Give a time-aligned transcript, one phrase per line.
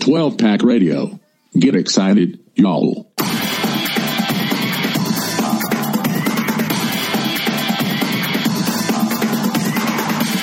[0.00, 1.20] 12 Pack Radio.
[1.52, 3.12] Get excited, y'all.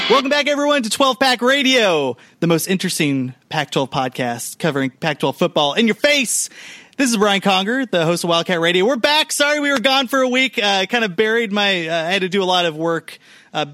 [0.10, 5.20] Welcome back, everyone, to 12 Pack Radio, the most interesting Pac 12 podcast covering Pac
[5.20, 6.50] 12 football in your face.
[6.96, 8.86] This is Brian Conger, the host of Wildcat Radio.
[8.86, 9.32] We're back.
[9.32, 10.60] Sorry we were gone for a week.
[10.60, 13.20] I uh, kind of buried my, uh, I had to do a lot of work
[13.58, 13.66] uh,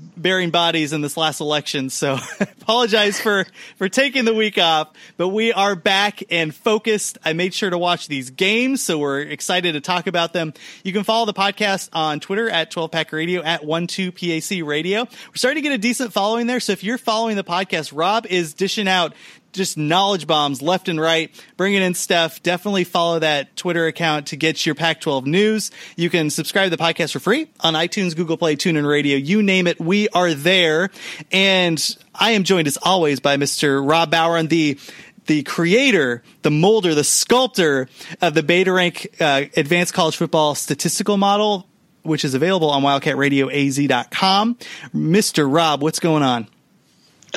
[0.52, 1.90] bodies in this last election.
[1.90, 7.18] So apologize for, for taking the week off, but we are back and focused.
[7.26, 8.82] I made sure to watch these games.
[8.82, 10.54] So we're excited to talk about them.
[10.84, 15.04] You can follow the podcast on Twitter at 12 pack radio at 12 PAC radio.
[15.04, 16.62] We're starting to get a decent following there.
[16.62, 19.13] So if you're following the podcast, Rob is dishing out
[19.53, 22.43] just knowledge bombs left and right, bringing in stuff.
[22.43, 25.71] Definitely follow that Twitter account to get your Pac 12 news.
[25.95, 29.41] You can subscribe to the podcast for free on iTunes, Google Play, TuneIn Radio, you
[29.41, 29.79] name it.
[29.79, 30.90] We are there.
[31.32, 33.87] And I am joined as always by Mr.
[33.87, 34.77] Rob Bauer the
[35.26, 37.88] the creator, the molder, the sculptor
[38.21, 41.67] of the Beta Rank uh, Advanced College Football Statistical Model,
[42.01, 44.57] which is available on WildcatRadioAZ.com.
[44.93, 45.54] Mr.
[45.54, 46.48] Rob, what's going on?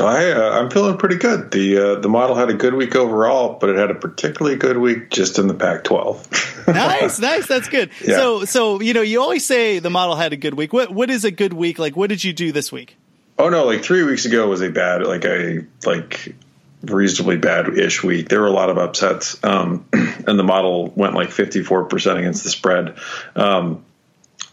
[0.04, 1.50] I, uh, I'm feeling pretty good.
[1.50, 4.76] The uh, the model had a good week overall, but it had a particularly good
[4.76, 6.66] week just in the Pac-12.
[6.74, 7.46] nice, nice.
[7.46, 7.90] That's good.
[8.04, 8.16] Yeah.
[8.16, 10.72] So, so you know, you always say the model had a good week.
[10.72, 11.78] What what is a good week?
[11.78, 12.96] Like, what did you do this week?
[13.38, 16.34] Oh no, like three weeks ago was a bad, like a like
[16.82, 18.28] reasonably bad-ish week.
[18.28, 22.50] There were a lot of upsets, um, and the model went like 54% against the
[22.50, 22.96] spread.
[23.34, 23.84] Um,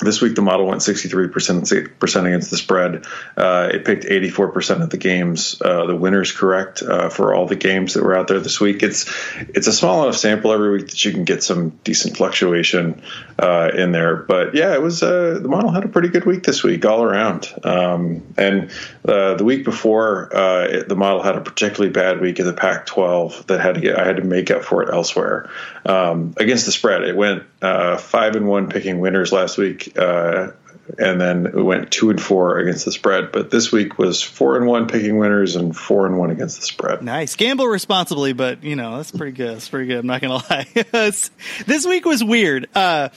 [0.03, 3.05] this week, the model went 63% against the spread.
[3.35, 7.55] Uh, it picked 84% of the games, uh, the winners correct uh, for all the
[7.55, 8.83] games that were out there this week.
[8.83, 9.11] It's
[9.49, 13.01] it's a small enough sample every week that you can get some decent fluctuation
[13.39, 14.17] uh, in there.
[14.17, 17.03] But yeah, it was uh, the model had a pretty good week this week all
[17.03, 17.51] around.
[17.63, 18.71] Um, and
[19.07, 23.47] uh, the week before, it, the model had a particularly bad week in the Pac-12
[23.47, 25.49] that had to get I had to make up for it elsewhere
[25.85, 27.03] um, against the spread.
[27.03, 30.51] It went five and one picking winners last week uh,
[30.97, 33.31] and then it went two and four against the spread.
[33.31, 36.65] But this week was four and one picking winners and four and one against the
[36.65, 37.01] spread.
[37.01, 39.55] Nice, gamble responsibly, but you know that's pretty good.
[39.55, 39.99] That's pretty good.
[39.99, 40.67] I'm not gonna lie.
[41.65, 42.67] this week was weird.
[42.75, 43.09] Uh,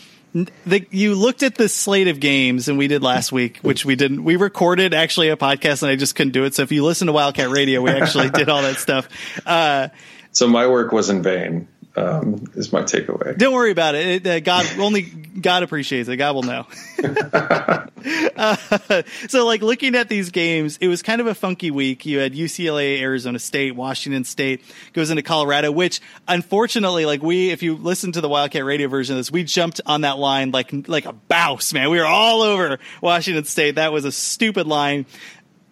[0.67, 3.97] the, you looked at the slate of games and we did last week, which we
[3.97, 4.23] didn't.
[4.23, 6.55] We recorded actually a podcast and I just couldn't do it.
[6.55, 9.09] So if you listen to Wildcat Radio, we actually did all that stuff.
[9.47, 9.89] Uh,
[10.33, 13.37] so my work was in vain um, is my takeaway.
[13.37, 14.27] Don't worry about it.
[14.27, 16.17] it uh, God only God appreciates it.
[16.17, 16.67] God will know.
[18.37, 22.05] uh, so, like looking at these games, it was kind of a funky week.
[22.05, 24.63] You had UCLA, Arizona State, Washington State
[24.93, 29.15] goes into Colorado, which unfortunately, like we, if you listen to the Wildcat Radio version
[29.15, 31.91] of this, we jumped on that line like like a bouse, man.
[31.91, 33.77] We were all over Washington State.
[33.77, 35.07] That was a stupid line.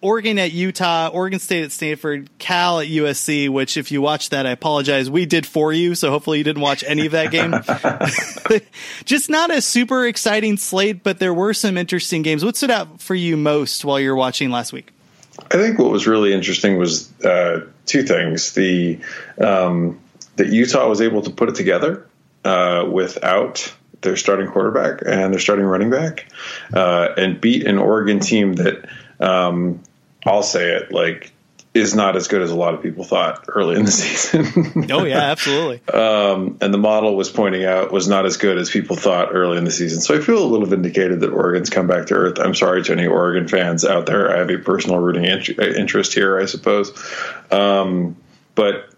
[0.05, 4.45] Oregon at Utah, Oregon State at Stanford, Cal at USC, which if you watched that,
[4.45, 5.09] I apologize.
[5.09, 7.55] We did for you, so hopefully you didn't watch any of that game.
[9.05, 12.45] Just not a super exciting slate, but there were some interesting games.
[12.45, 14.91] What stood out for you most while you were watching last week?
[15.39, 18.53] I think what was really interesting was uh, two things.
[18.53, 18.99] The
[19.41, 19.99] um,
[20.35, 22.07] that Utah was able to put it together
[22.43, 26.31] uh, without their starting quarterback and their starting running back,
[26.75, 28.87] uh, and beat an Oregon team that
[29.19, 29.81] um,
[30.25, 31.31] I'll say it like
[31.75, 34.89] is not as good as a lot of people thought early in the season.
[34.91, 35.85] oh yeah, absolutely.
[35.93, 39.57] Um, and the model was pointing out was not as good as people thought early
[39.57, 39.99] in the season.
[39.99, 42.39] So I feel a little vindicated that Oregon's come back to earth.
[42.39, 44.33] I'm sorry to any Oregon fans out there.
[44.33, 46.93] I have a personal rooting interest here, I suppose.
[47.51, 48.15] Um,
[48.55, 48.89] but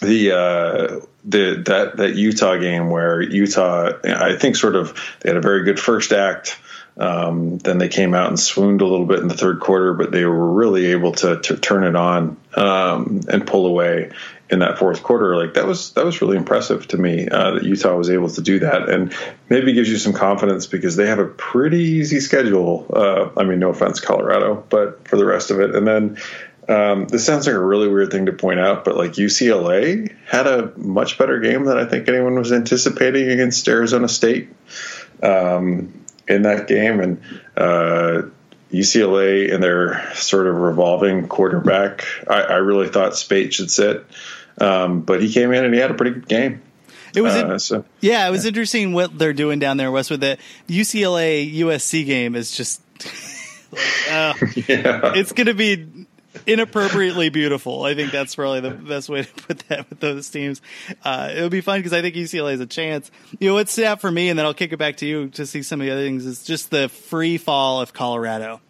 [0.00, 5.36] the uh, the that that Utah game where Utah, I think, sort of they had
[5.36, 6.58] a very good first act.
[6.96, 10.12] Um, then they came out and swooned a little bit in the third quarter, but
[10.12, 14.12] they were really able to, to turn it on um, and pull away
[14.50, 15.36] in that fourth quarter.
[15.36, 18.42] Like that was that was really impressive to me uh, that Utah was able to
[18.42, 19.14] do that, and
[19.48, 22.86] maybe gives you some confidence because they have a pretty easy schedule.
[22.94, 26.18] Uh, I mean, no offense, Colorado, but for the rest of it, and then.
[26.66, 30.46] Um, this sounds like a really weird thing to point out, but like UCLA had
[30.46, 34.48] a much better game than I think anyone was anticipating against Arizona State.
[35.22, 37.22] Um, in that game, and
[37.56, 38.22] uh,
[38.72, 42.04] UCLA and their sort of revolving quarterback.
[42.28, 44.04] I, I really thought Speight should sit,
[44.58, 46.62] um, but he came in and he had a pretty good game.
[47.14, 48.48] It was, uh, so, yeah, it was yeah.
[48.48, 50.36] interesting what they're doing down there west with the
[50.68, 52.80] UCLA USC game is just.
[54.10, 54.34] uh,
[54.66, 55.12] yeah.
[55.14, 55.76] It's going to be
[56.46, 57.84] inappropriately beautiful.
[57.84, 60.60] I think that's probably the best way to put that with those teams.
[61.04, 63.10] Uh, it'll be fun because I think UCLA has a chance.
[63.38, 65.28] You know, what's stood out for me, and then I'll kick it back to you
[65.30, 68.60] to see some of the other things, is just the free fall of Colorado.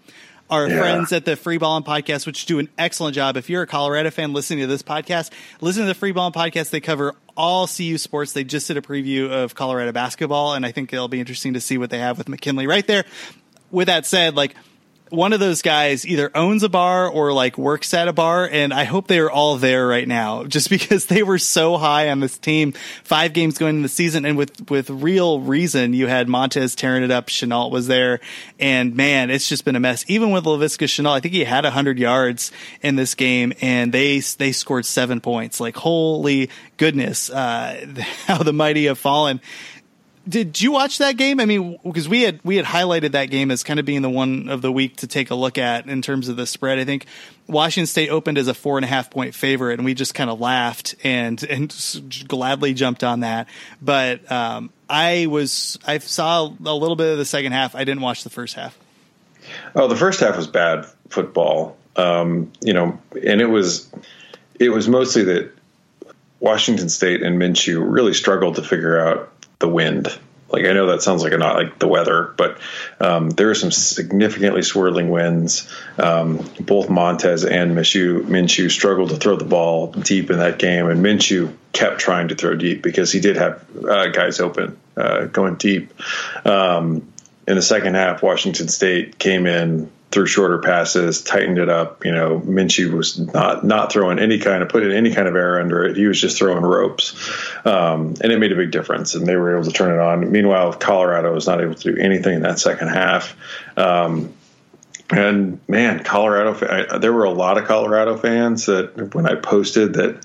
[0.51, 0.79] our Yeah.
[0.79, 3.39] friends at the Free Ballin' Podcast, which do an excellent job.
[3.39, 5.31] If you're a Colorado fan listening to this podcast,
[5.63, 6.69] listen to the Free Ballin' Podcast.
[6.69, 8.35] They cover all CU sports.
[8.35, 11.63] They just did a preview of Colorado basketball, and I think it'll be interesting to
[11.63, 13.05] see what they have with McKinley right there.
[13.71, 14.55] With that said, like
[15.11, 18.73] one of those guys either owns a bar or like works at a bar, and
[18.73, 22.21] I hope they are all there right now, just because they were so high on
[22.21, 22.73] this team.
[23.05, 27.03] Five games going in the season, and with with real reason, you had Montez tearing
[27.03, 27.29] it up.
[27.29, 28.21] Shenault was there,
[28.59, 30.05] and man, it's just been a mess.
[30.09, 32.53] Even with Laviska Shenault, I think he had hundred yards
[32.83, 35.61] in this game, and they they scored seven points.
[35.61, 37.87] Like holy goodness, uh,
[38.27, 39.41] how the mighty have fallen
[40.29, 41.39] did you watch that game?
[41.41, 44.11] I mean, because we had we had highlighted that game as kind of being the
[44.11, 46.79] one of the week to take a look at in terms of the spread.
[46.79, 47.07] I think
[47.47, 50.31] Washington State opened as a four and a half point favorite, and we just kind
[50.31, 51.75] of laughed and and
[52.27, 53.49] gladly jumped on that.
[53.83, 57.75] But um, I was I saw a little bit of the second half.
[57.75, 58.79] I didn't watch the first half.
[59.75, 61.77] Oh, the first half was bad football.
[61.97, 63.91] Um, you know, and it was
[64.59, 65.53] it was mostly that
[66.41, 70.09] Washington State and Minshew really struggled to figure out the wind.
[70.51, 72.59] Like I know that sounds like a not like the weather, but
[73.01, 75.69] um, there are some significantly swirling winds.
[75.99, 80.87] Um, both Montez and Minshew, Minshew struggled to throw the ball deep in that game,
[80.87, 85.25] and Minshew kept trying to throw deep because he did have uh, guys open uh,
[85.25, 85.93] going deep.
[86.47, 87.13] Um,
[87.49, 92.05] in the second half, Washington State came in threw shorter passes, tightened it up.
[92.05, 95.35] You know, Minshew was not not throwing any kind of put in any kind of
[95.35, 95.97] air under it.
[95.97, 97.13] He was just throwing ropes,
[97.67, 99.17] um, and it made a big difference.
[99.17, 100.31] And they were able to turn it on.
[100.31, 103.37] Meanwhile, Colorado was not able to do anything in that second half.
[103.77, 104.33] Um,
[105.11, 109.95] and man, Colorado, I, there were a lot of Colorado fans that when I posted
[109.95, 110.25] that,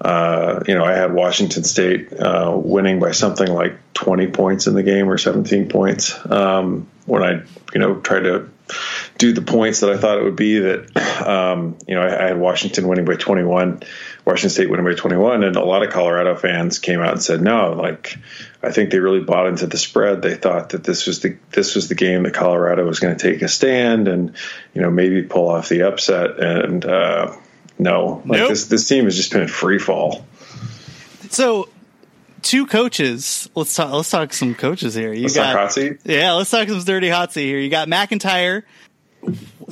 [0.00, 4.74] uh, you know, I had Washington State uh, winning by something like 20 points in
[4.74, 6.14] the game or 17 points.
[6.30, 7.42] Um, when I,
[7.74, 8.48] you know, tried to
[9.18, 12.28] do the points that I thought it would be that, um, you know, I, I
[12.28, 13.82] had Washington winning by 21,
[14.24, 17.40] Washington State winning by 21, and a lot of Colorado fans came out and said,
[17.40, 18.16] no, like,
[18.62, 20.22] I think they really bought into the spread.
[20.22, 23.32] They thought that this was the this was the game that Colorado was going to
[23.32, 24.36] take a stand and
[24.74, 26.38] you know maybe pull off the upset.
[26.38, 27.34] And uh,
[27.78, 28.50] no, like Nope.
[28.50, 30.26] this this team has just been in free fall.
[31.30, 31.68] So,
[32.42, 33.48] two coaches.
[33.54, 33.92] Let's talk.
[33.92, 35.12] Let's talk some coaches here.
[35.12, 36.32] You Let's got yeah.
[36.32, 37.58] Let's talk some dirty hot seat here.
[37.58, 38.62] You got McIntyre.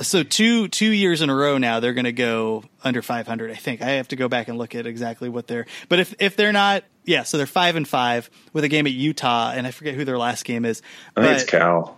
[0.02, 3.50] So two two years in a row now they're going to go under 500.
[3.50, 5.66] I think I have to go back and look at exactly what they're.
[5.88, 7.22] But if if they're not, yeah.
[7.24, 10.18] So they're five and five with a game at Utah, and I forget who their
[10.18, 10.82] last game is.
[11.16, 11.97] I think it's Cal.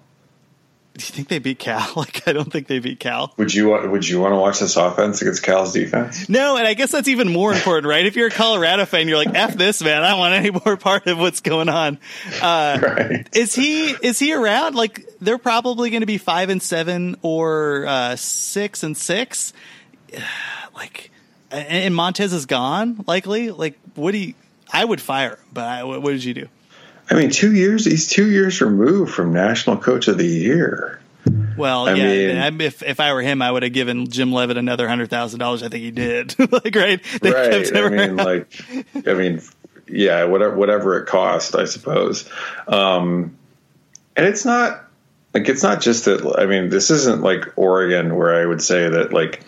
[1.00, 1.92] Do you think they beat Cal?
[1.96, 3.32] Like I don't think they beat Cal.
[3.36, 6.28] Would you want Would you want to watch this offense against Cal's defense?
[6.28, 8.04] No, and I guess that's even more important, right?
[8.06, 10.02] If you're a Colorado fan, you're like, "F this, man!
[10.02, 11.98] I don't want any more part of what's going on."
[12.40, 13.28] Uh, Right.
[13.34, 14.74] Is he is he around?
[14.74, 19.52] Like they're probably going to be five and seven or uh, six and six.
[20.74, 21.10] Like,
[21.50, 23.04] and- and Montez is gone.
[23.06, 24.34] Likely, like, what do you?
[24.72, 26.48] I would fire, but I, what, what did you do?
[27.10, 27.84] I mean, two years.
[27.84, 31.00] He's two years removed from National Coach of the Year.
[31.56, 32.50] Well, I yeah.
[32.50, 35.40] mean- if if I were him, I would have given Jim Leavitt another hundred thousand
[35.40, 35.62] dollars.
[35.62, 36.34] I think he did.
[36.52, 37.00] like, right?
[37.20, 37.76] They right.
[37.76, 38.48] I mean, like,
[39.06, 39.42] I mean,
[39.86, 42.28] yeah, whatever, whatever it cost, I suppose.
[42.66, 43.36] Um,
[44.16, 44.84] and it's not
[45.34, 46.36] like it's not just that.
[46.38, 49.42] I mean, this isn't like Oregon, where I would say that like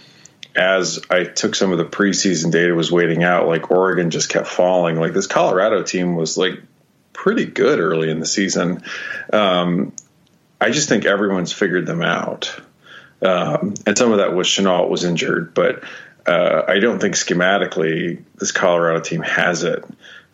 [0.55, 4.49] as I took some of the preseason data was waiting out, like Oregon just kept
[4.49, 4.97] falling.
[4.97, 6.61] Like this Colorado team was like
[7.13, 8.83] pretty good early in the season.
[9.33, 9.93] Um,
[10.61, 12.55] I just think everyone's figured them out.
[13.21, 15.85] Um, and some of that was Shenault was injured, but
[16.27, 19.85] uh, I don't think schematically this Colorado team has it.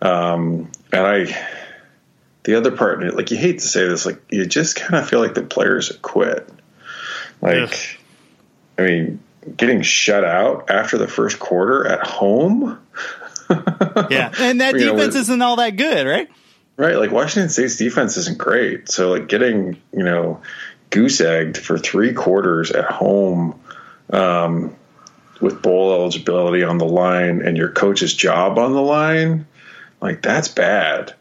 [0.00, 1.48] Um, and I,
[2.44, 5.20] the other part, like you hate to say this, like you just kind of feel
[5.20, 6.48] like the players quit.
[7.40, 7.98] Like,
[8.78, 9.20] I mean,
[9.56, 12.78] getting shut out after the first quarter at home,
[13.50, 16.28] yeah, and that know, defense with- isn't all that good, right?
[16.78, 16.96] Right?
[16.96, 20.40] Like Washington State's defense isn't great, so like getting you know
[20.88, 23.60] goose egged for three quarters at home.
[24.10, 24.74] Um,
[25.40, 29.46] with bowl eligibility on the line and your coach's job on the line,
[30.00, 31.14] like that's bad.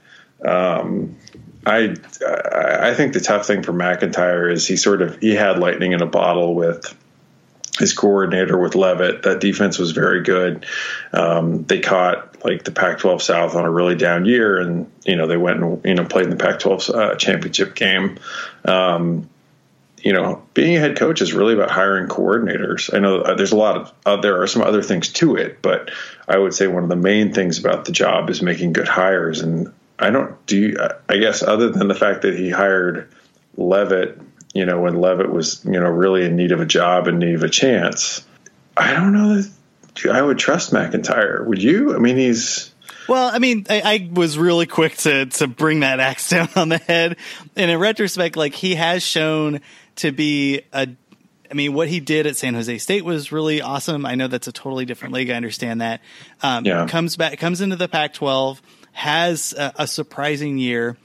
[0.44, 1.18] Um,
[1.66, 1.96] I
[2.26, 5.92] I I think the tough thing for McIntyre is he sort of he had lightning
[5.92, 6.96] in a bottle with
[7.80, 9.24] his coordinator with Leavitt.
[9.24, 10.66] That defense was very good.
[11.14, 15.28] Um, they caught like the Pac-12 South on a really down year, and you know
[15.28, 18.20] they went and you know played in the Pac-12 uh, championship game.
[18.66, 19.30] Um,
[20.04, 22.94] you know, being a head coach is really about hiring coordinators.
[22.94, 25.62] I know uh, there's a lot of uh, there are some other things to it,
[25.62, 25.92] but
[26.28, 29.42] I would say one of the main things about the job is making good hires.
[29.42, 30.58] And I don't do.
[30.58, 33.10] You, I guess other than the fact that he hired
[33.58, 34.20] Levitt,
[34.58, 37.36] you know, when Leavitt was, you know, really in need of a job and need
[37.36, 38.26] of a chance.
[38.76, 39.52] I don't know that
[40.12, 41.46] I would trust McIntyre.
[41.46, 41.96] Would you?
[41.96, 42.74] I mean, he's.
[43.08, 46.70] Well, I mean, I, I, was really quick to to bring that axe down on
[46.70, 47.18] the head,
[47.56, 49.62] and in retrospect, like he has shown
[49.98, 50.88] to be a.
[51.50, 54.06] I mean, what he did at San Jose State was really awesome.
[54.06, 55.30] I know that's a totally different league.
[55.30, 56.02] I understand that.
[56.42, 56.88] Um, yeah.
[56.88, 58.60] Comes back, comes into the Pac-12,
[58.92, 60.98] has a, a surprising year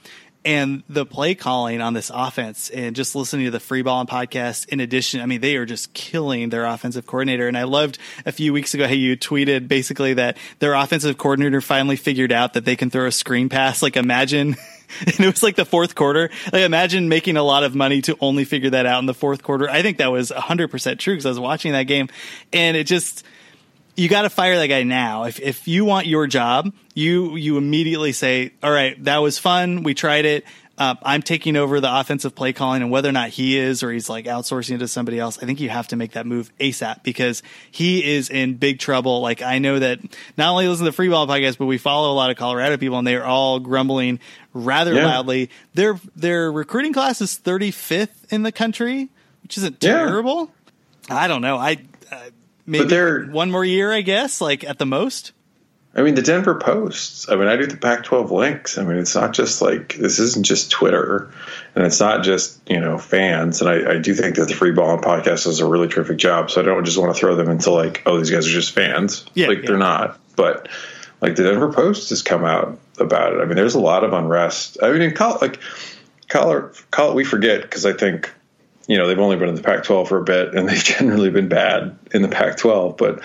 [0.45, 4.69] and the play calling on this offense and just listening to the Free Ballin' Podcast
[4.69, 7.49] in addition i mean they are just killing their offensive coordinator.
[7.49, 11.61] And i loved a few weeks ago how you tweeted basically that their offensive coordinator
[11.61, 13.83] finally figured out that they can throw a screen pass.
[13.83, 14.57] Like imagine
[15.01, 16.31] and it was like the fourth quarter.
[16.53, 19.43] Like imagine making a lot of money to only figure that out in the fourth
[19.43, 19.69] quarter.
[19.69, 22.09] I think that was 100% true because i was watching that game.
[22.53, 23.25] And it just
[23.97, 25.25] you got to fire that guy now.
[25.25, 29.83] If if you want your job, you you immediately say, "All right, that was fun.
[29.83, 30.45] We tried it.
[30.79, 33.93] Uh, I'm taking over the offensive play calling, and whether or not he is or
[33.93, 36.51] he's like outsourcing it to somebody else, I think you have to make that move
[36.59, 39.21] ASAP because he is in big trouble.
[39.21, 40.01] Like I know that
[40.37, 42.79] not only listen to the free ball podcast, but we follow a lot of Colorado
[42.79, 44.19] people, and they are all grumbling
[44.55, 45.07] rather yeah.
[45.07, 45.51] loudly.
[45.75, 49.11] Their their recruiting class is 35th in the country,
[49.43, 50.51] which isn't terrible.
[51.09, 51.17] Yeah.
[51.17, 51.59] I don't know.
[51.59, 51.79] I
[52.67, 55.33] maybe but one more year, I guess, like at the most.
[55.95, 57.31] I mean, the Denver Post.
[57.31, 58.79] I mean, I do the Pac-12 links.
[58.79, 61.31] I mean, it's not just like this isn't just Twitter,
[61.75, 63.61] and it's not just you know fans.
[63.61, 66.51] And I, I do think that the Free Ballin' Podcast does a really terrific job.
[66.51, 68.73] So I don't just want to throw them into like, oh, these guys are just
[68.73, 69.27] fans.
[69.35, 69.67] Yeah, like yeah.
[69.67, 70.19] they're not.
[70.35, 70.69] But
[71.21, 73.41] like the Denver Post has come out about it.
[73.41, 74.79] I mean, there's a lot of unrest.
[74.83, 75.59] I mean, in col- like
[76.29, 78.33] color, call we forget because I think
[78.89, 81.31] you know, they've only been in the Pac 12 for a bit and they've generally
[81.31, 82.97] been bad in the Pac 12.
[82.97, 83.21] But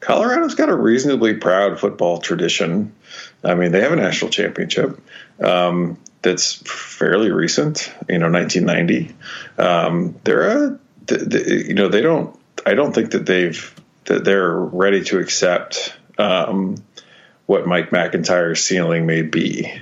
[0.00, 2.94] Colorado's got a reasonably proud football tradition.
[3.42, 5.00] I mean, they have a national championship
[5.42, 9.14] um, that's fairly recent, you know, 1990.
[9.58, 10.78] Um, they're a,
[11.10, 13.74] you know, they don't, I don't think that they've,
[14.04, 16.76] that they're ready to accept um,
[17.46, 19.72] what Mike McIntyre's ceiling may be.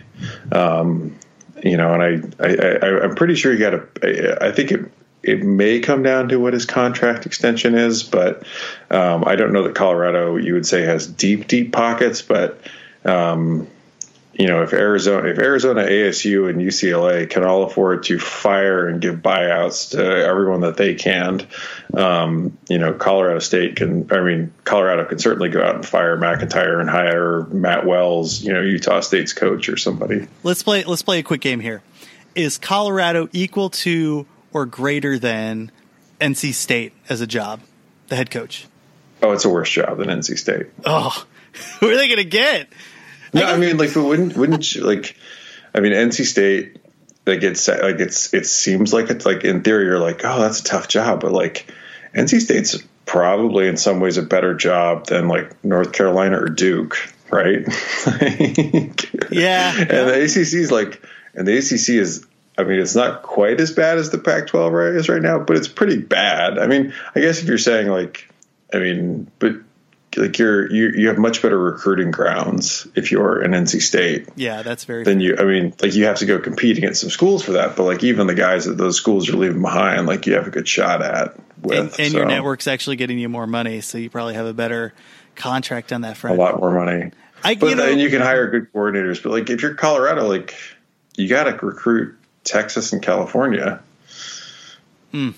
[0.53, 1.19] Um,
[1.63, 4.45] you know, and I, I, I, am pretty sure you got to.
[4.45, 4.93] I think it
[5.27, 8.45] it may come down to what his contract extension is, but
[8.91, 12.23] um, I don't know that Colorado you would say has deep, deep pockets.
[12.23, 12.61] But
[13.05, 13.67] um,
[14.33, 19.01] you know, if Arizona, if Arizona, ASU, and UCLA can all afford to fire and
[19.01, 21.45] give buyouts to everyone that they can,
[21.95, 24.07] um, you know, Colorado State can.
[24.13, 28.53] I mean, Colorado can certainly go out and fire McIntyre and hire Matt Wells, you
[28.53, 30.29] know, Utah State's coach or somebody.
[30.45, 30.85] Let's play.
[30.85, 31.83] Let's play a quick game here.
[32.37, 35.71] Is Colorado equal to or greater than
[36.21, 37.61] NC State as a job,
[38.09, 38.67] the head coach?
[39.23, 40.67] Oh, it's a worse job than NC State.
[40.85, 41.27] Oh,
[41.81, 42.69] who are they going to get?
[43.35, 45.17] No, I, mean, like, wouldn't wouldn't you, like?
[45.75, 46.79] I mean, NC State,
[47.27, 50.61] like it's like it's it seems like it's like in theory you're like, oh, that's
[50.61, 51.71] a tough job, but like
[52.15, 56.97] NC State's probably in some ways a better job than like North Carolina or Duke,
[57.31, 57.61] right?
[59.31, 59.75] yeah.
[59.79, 61.03] And the ACC is like,
[61.35, 62.27] and the ACC is
[62.59, 65.69] I mean, it's not quite as bad as the Pac-12 is right now, but it's
[65.69, 66.59] pretty bad.
[66.59, 68.29] I mean, I guess if you're saying like,
[68.73, 69.57] I mean, but
[70.17, 74.29] like you're you you have much better recruiting grounds if you're an NC State.
[74.35, 75.05] Yeah, that's very.
[75.05, 77.77] Then you, I mean, like you have to go compete against some schools for that,
[77.77, 80.51] but like even the guys at those schools you're leaving behind, like you have a
[80.51, 81.37] good shot at.
[81.61, 82.19] With and, and so.
[82.19, 84.95] your network's actually getting you more money, so you probably have a better
[85.35, 86.39] contract on that front.
[86.39, 87.11] A lot more money.
[87.45, 90.27] I, but you know, and you can hire good coordinators, but like if you're Colorado,
[90.27, 90.55] like
[91.17, 93.81] you got to recruit Texas and California.
[95.13, 95.31] Hmm.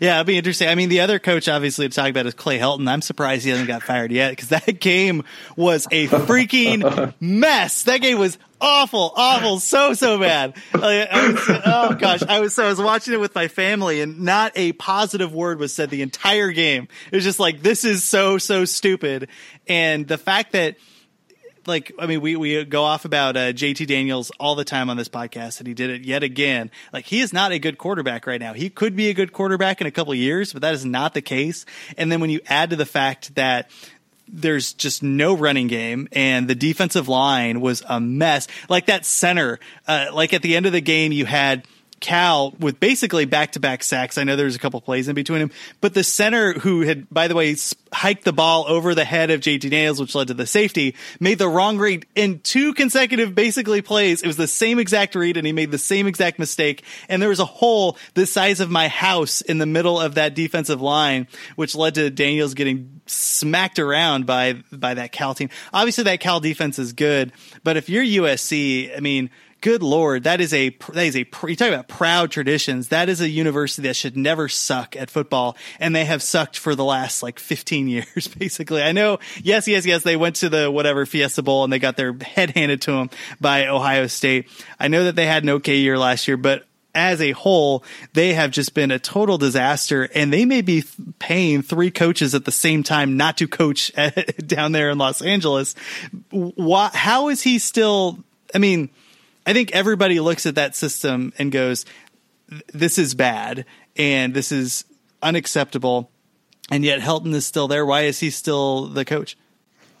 [0.00, 0.68] Yeah, it'd be interesting.
[0.68, 2.88] I mean, the other coach, obviously, to talk about is Clay Helton.
[2.88, 5.24] I'm surprised he hasn't got fired yet because that game
[5.56, 7.84] was a freaking mess.
[7.84, 10.56] That game was awful, awful, so so bad.
[10.74, 14.20] Like, was, oh gosh, I was so I was watching it with my family, and
[14.20, 16.88] not a positive word was said the entire game.
[17.10, 19.28] It was just like this is so so stupid,
[19.66, 20.76] and the fact that
[21.68, 24.96] like I mean we we go off about uh, JT Daniels all the time on
[24.96, 26.70] this podcast, and he did it yet again.
[26.92, 28.54] Like he is not a good quarterback right now.
[28.54, 31.22] He could be a good quarterback in a couple years, but that is not the
[31.22, 31.66] case.
[31.96, 33.70] And then when you add to the fact that
[34.30, 38.46] there's just no running game and the defensive line was a mess.
[38.68, 41.66] Like that center, uh, like at the end of the game, you had
[42.00, 44.18] Cal with basically back to back sacks.
[44.18, 45.50] I know there's a couple plays in between him,
[45.80, 47.56] but the center who had, by the way,
[47.92, 51.38] hiked the ball over the head of JT Daniels, which led to the safety, made
[51.38, 54.22] the wrong read in two consecutive basically plays.
[54.22, 56.84] It was the same exact read and he made the same exact mistake.
[57.08, 60.34] And there was a hole the size of my house in the middle of that
[60.34, 61.26] defensive line,
[61.56, 65.48] which led to Daniels getting smacked around by, by that Cal team.
[65.72, 67.32] Obviously that Cal defense is good,
[67.64, 71.56] but if you're USC, I mean, good lord, that is a that is a you
[71.56, 72.88] talk about proud traditions.
[72.88, 76.74] That is a university that should never suck at football, and they have sucked for
[76.74, 78.82] the last like 15 years, basically.
[78.82, 81.96] I know, yes, yes, yes, they went to the whatever Fiesta Bowl and they got
[81.96, 83.10] their head handed to them
[83.40, 84.48] by Ohio State.
[84.78, 87.84] I know that they had an okay year last year, but as a whole,
[88.14, 90.84] they have just been a total disaster, and they may be
[91.18, 93.92] paying three coaches at the same time not to coach
[94.46, 95.74] down there in Los Angeles.
[96.30, 98.18] Why, how is he still?
[98.54, 98.88] I mean,
[99.48, 101.86] I think everybody looks at that system and goes,
[102.74, 103.64] "This is bad,
[103.96, 104.84] and this is
[105.22, 106.10] unacceptable."
[106.70, 107.86] And yet, Helton is still there.
[107.86, 109.38] Why is he still the coach?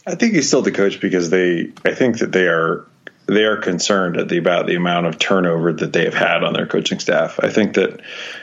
[0.06, 1.72] I think he's still the coach because they.
[1.82, 2.84] I think that they are
[3.24, 6.66] they are concerned the about the amount of turnover that they have had on their
[6.66, 7.40] coaching staff.
[7.42, 8.02] I think that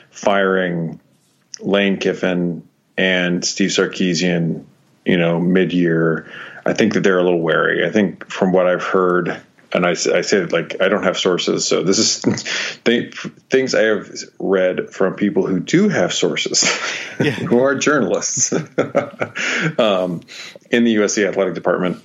[0.10, 1.00] firing
[1.60, 4.66] Lane Kiffin and Steve Sarkisian,
[5.06, 6.32] you know, mid year,
[6.66, 7.86] I think that they're a little wary.
[7.86, 9.40] I think from what I've heard,
[9.75, 13.12] and I, I say like I don't have sources, so this is they,
[13.50, 16.63] things I have read from people who do have sources,
[17.20, 17.32] yeah.
[17.32, 20.22] who are journalists um,
[20.72, 22.01] in the USC athletic department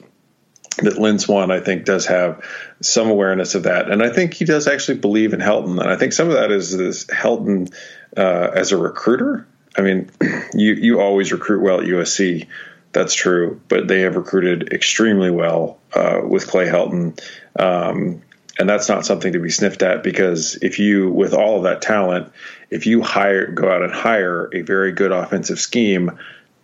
[0.79, 2.45] that Lynn Swann, I think, does have
[2.81, 5.97] some awareness of that, and I think he does actually believe in Helton, and I
[5.97, 7.73] think some of that is this Helton
[8.17, 9.47] uh, as a recruiter.
[9.77, 10.11] I mean,
[10.55, 12.49] you you always recruit well at USC,
[12.93, 17.21] that's true, but they have recruited extremely well uh, with Clay Helton,
[17.59, 18.23] um,
[18.59, 21.83] and that's not something to be sniffed at because if you, with all of that
[21.83, 22.33] talent,
[22.69, 26.19] if you hire, go out and hire a very good offensive scheme,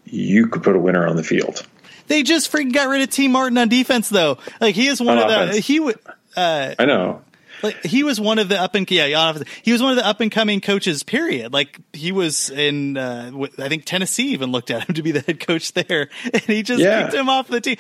[0.05, 1.67] you could put a winner on the field.
[2.09, 4.39] They just freaking got rid of Tee Martin on defense, though.
[4.61, 5.57] Like he is one on of offense.
[5.57, 5.99] the he would.
[6.37, 7.23] Uh, I know.
[7.63, 10.21] Like he was one of the up and yeah, he was one of the up
[10.21, 11.03] and coming coaches.
[11.03, 11.53] Period.
[11.53, 15.21] Like he was in, uh, I think Tennessee even looked at him to be the
[15.21, 17.03] head coach there, and he just yeah.
[17.03, 17.77] picked him off the team.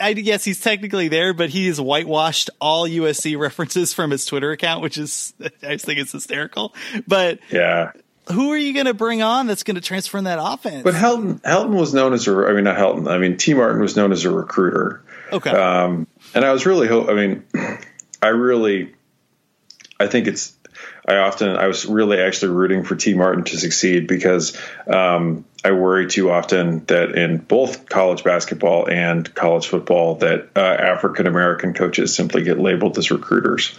[0.00, 4.50] I guess he's technically there, but he has whitewashed all USC references from his Twitter
[4.52, 5.32] account, which is
[5.62, 6.74] I just think it's hysterical.
[7.06, 7.92] But yeah,
[8.30, 10.82] who are you going to bring on that's going to transform that offense?
[10.82, 13.10] But Helton, Helton was known as a, I mean, not Helton.
[13.10, 15.02] I mean, Tee Martin was known as a recruiter.
[15.32, 15.50] Okay.
[15.50, 17.44] Um, and I was really, I mean,
[18.22, 18.94] I really,
[19.98, 20.56] I think it's,
[21.06, 24.56] I often, I was really actually rooting for Tee Martin to succeed because
[24.86, 30.60] um, I worry too often that in both college basketball and college football that uh,
[30.60, 33.76] African American coaches simply get labeled as recruiters.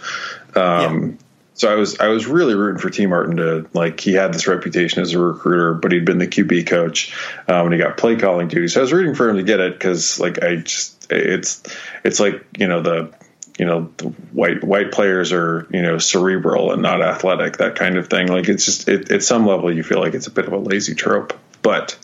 [0.54, 1.16] Um, yeah
[1.54, 4.46] so I was I was really rooting for Tee Martin to like he had this
[4.46, 7.14] reputation as a recruiter, but he'd been the QB coach
[7.46, 8.72] um, and he got play calling duties.
[8.72, 11.62] So I was rooting for him to get it because like I just it's
[12.04, 13.12] it's like you know the
[13.58, 17.96] you know the white white players are you know cerebral and not athletic that kind
[17.96, 18.28] of thing.
[18.28, 20.58] Like it's just it, at some level you feel like it's a bit of a
[20.58, 21.96] lazy trope, but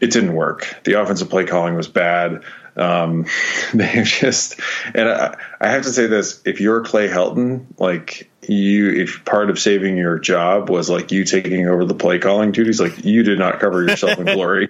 [0.00, 0.80] it didn't work.
[0.84, 2.42] The offensive play calling was bad.
[2.76, 3.26] Um,
[3.74, 4.60] they just,
[4.94, 9.50] and I, I, have to say this: if you're Clay Helton, like you, if part
[9.50, 13.22] of saving your job was like you taking over the play calling duties, like you
[13.22, 14.68] did not cover yourself in glory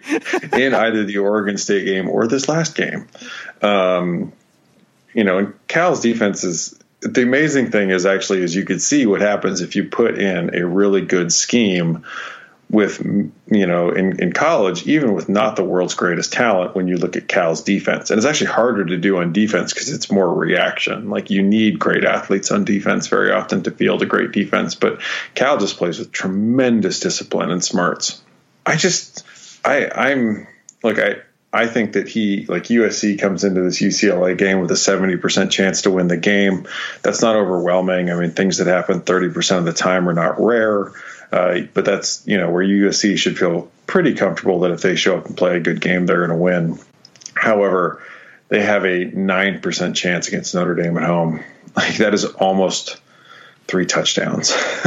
[0.53, 3.09] in either the Oregon State game or this last game.
[3.63, 4.33] Um,
[5.15, 9.07] you know, and Cal's defense is the amazing thing is actually is you could see
[9.07, 12.05] what happens if you put in a really good scheme
[12.71, 12.99] with
[13.47, 17.15] you know in, in college even with not the world's greatest talent when you look
[17.15, 18.11] at cal's defense.
[18.11, 21.11] And it's actually harder to do on defense because it's more reaction.
[21.11, 25.01] Like you need great athletes on defense very often to field a great defense but
[25.35, 28.23] cal just plays with tremendous discipline and smarts.
[28.67, 29.25] I just
[29.63, 30.47] i i'm
[30.83, 31.17] like i
[31.55, 35.83] I think that he, like USC, comes into this UCLA game with a 70% chance
[35.83, 36.67] to win the game.
[37.03, 38.11] That's not overwhelming.
[38.11, 40.93] I mean, things that happen 30% of the time are not rare.
[41.33, 45.17] Uh, but that's you know where USC should feel pretty comfortable that if they show
[45.19, 46.79] up and play a good game, they're going to win.
[47.35, 48.03] However,
[48.49, 51.43] they have a nine percent chance against Notre Dame at home.
[51.77, 53.01] Like that is almost
[53.67, 54.53] three touchdowns.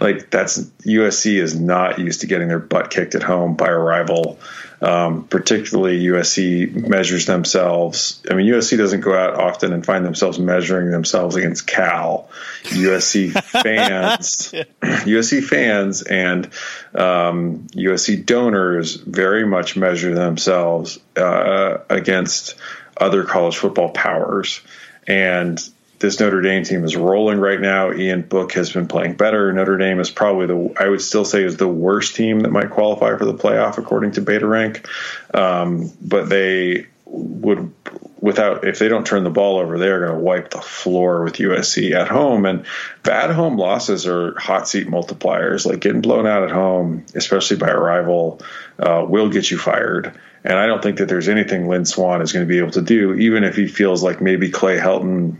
[0.00, 3.78] like that's USC is not used to getting their butt kicked at home by a
[3.78, 4.40] rival.
[4.80, 8.22] Um, particularly USC measures themselves.
[8.30, 12.28] I mean, USC doesn't go out often and find themselves measuring themselves against Cal.
[12.62, 16.46] USC fans, USC fans, and
[16.94, 22.54] um, USC donors very much measure themselves uh, against
[22.96, 24.60] other college football powers.
[25.08, 25.58] And
[25.98, 27.92] this Notre Dame team is rolling right now.
[27.92, 29.52] Ian Book has been playing better.
[29.52, 32.70] Notre Dame is probably the I would still say is the worst team that might
[32.70, 34.86] qualify for the playoff according to Beta Rank.
[35.34, 37.72] Um, but they would
[38.20, 41.34] without if they don't turn the ball over, they're going to wipe the floor with
[41.34, 42.44] USC at home.
[42.46, 42.64] And
[43.02, 45.66] bad home losses are hot seat multipliers.
[45.66, 48.40] Like getting blown out at home, especially by a rival,
[48.78, 50.18] uh, will get you fired.
[50.44, 52.82] And I don't think that there's anything Lynn Swann is going to be able to
[52.82, 55.36] do, even if he feels like maybe Clay Helton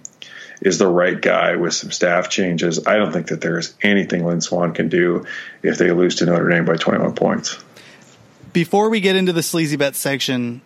[0.61, 2.87] is the right guy with some staff changes.
[2.87, 5.27] I don't think that there's anything Lynn Swann can do
[5.63, 7.59] if they lose to Notre Dame by 21 points.
[8.53, 10.63] Before we get into the sleazy bet section,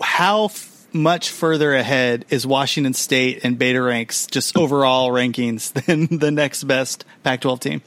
[0.00, 6.18] how f- much further ahead is Washington State and Beta Ranks just overall rankings than
[6.18, 7.82] the next best Pac-12 team?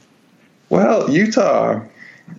[0.70, 1.82] Well, Utah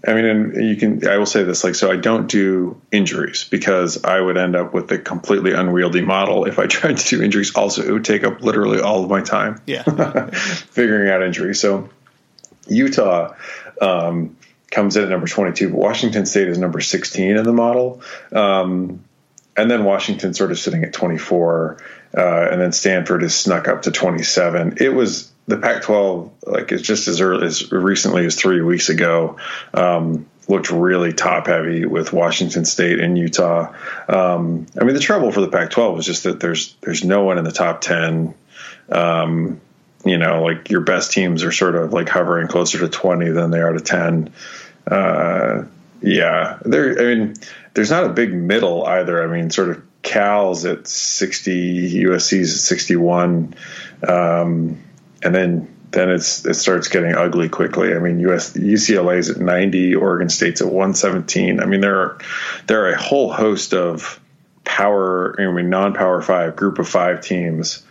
[0.06, 1.06] I mean, and you can.
[1.06, 4.72] I will say this, like, so I don't do injuries because I would end up
[4.72, 7.54] with a completely unwieldy model if I tried to do injuries.
[7.54, 9.60] Also, it would take up literally all of my time.
[9.66, 9.82] Yeah,
[10.30, 11.60] figuring out injuries.
[11.60, 11.90] So
[12.66, 13.34] Utah
[13.80, 14.36] um,
[14.70, 19.04] comes in at number twenty-two, but Washington State is number sixteen in the model, um,
[19.56, 21.76] and then Washington sort of sitting at twenty-four,
[22.16, 24.78] uh, and then Stanford is snuck up to twenty-seven.
[24.80, 29.36] It was the Pac-12, like it's just as early as recently as three weeks ago,
[29.74, 33.74] um, looked really top heavy with Washington State and Utah.
[34.08, 37.38] Um, I mean, the trouble for the Pac-12 is just that there's there's no one
[37.38, 38.34] in the top ten.
[38.90, 39.60] Um,
[40.04, 43.50] you know, like your best teams are sort of like hovering closer to twenty than
[43.50, 44.32] they are to ten.
[44.86, 45.64] Uh,
[46.02, 46.98] yeah, there.
[46.98, 47.34] I mean,
[47.74, 49.22] there's not a big middle either.
[49.22, 53.54] I mean, sort of Cal's at sixty, USC's at sixty-one.
[54.06, 54.82] Um,
[55.22, 57.94] and then then it's it starts getting ugly quickly.
[57.94, 61.60] I mean, US UCLA's at 90, Oregon State's at 117.
[61.60, 62.18] I mean, there are
[62.66, 64.20] there are a whole host of
[64.64, 67.84] power, I mean, non-power five group of five teams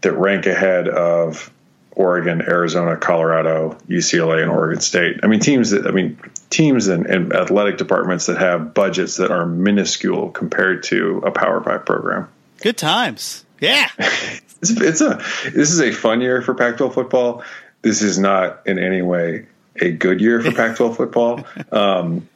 [0.00, 1.50] that rank ahead of
[1.92, 5.20] Oregon, Arizona, Colorado, UCLA, and Oregon State.
[5.22, 6.18] I mean, teams that I mean,
[6.50, 11.62] teams and, and athletic departments that have budgets that are minuscule compared to a Power
[11.62, 12.28] Five program.
[12.60, 13.44] Good times.
[13.60, 13.88] Yeah.
[14.70, 17.44] it's, it's a this is a fun year for Pac-12 football.
[17.82, 19.46] This is not in any way
[19.76, 21.44] a good year for Pac-12 football.
[21.70, 22.28] Um,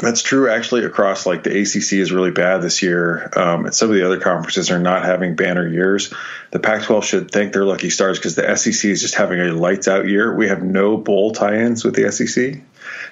[0.00, 3.30] that's true actually across like the ACC is really bad this year.
[3.36, 6.12] Um, and some of the other conferences are not having banner years.
[6.50, 9.86] The Pac-12 should thank their lucky stars because the SEC is just having a lights
[9.86, 10.34] out year.
[10.34, 12.60] We have no bowl tie-ins with the SEC.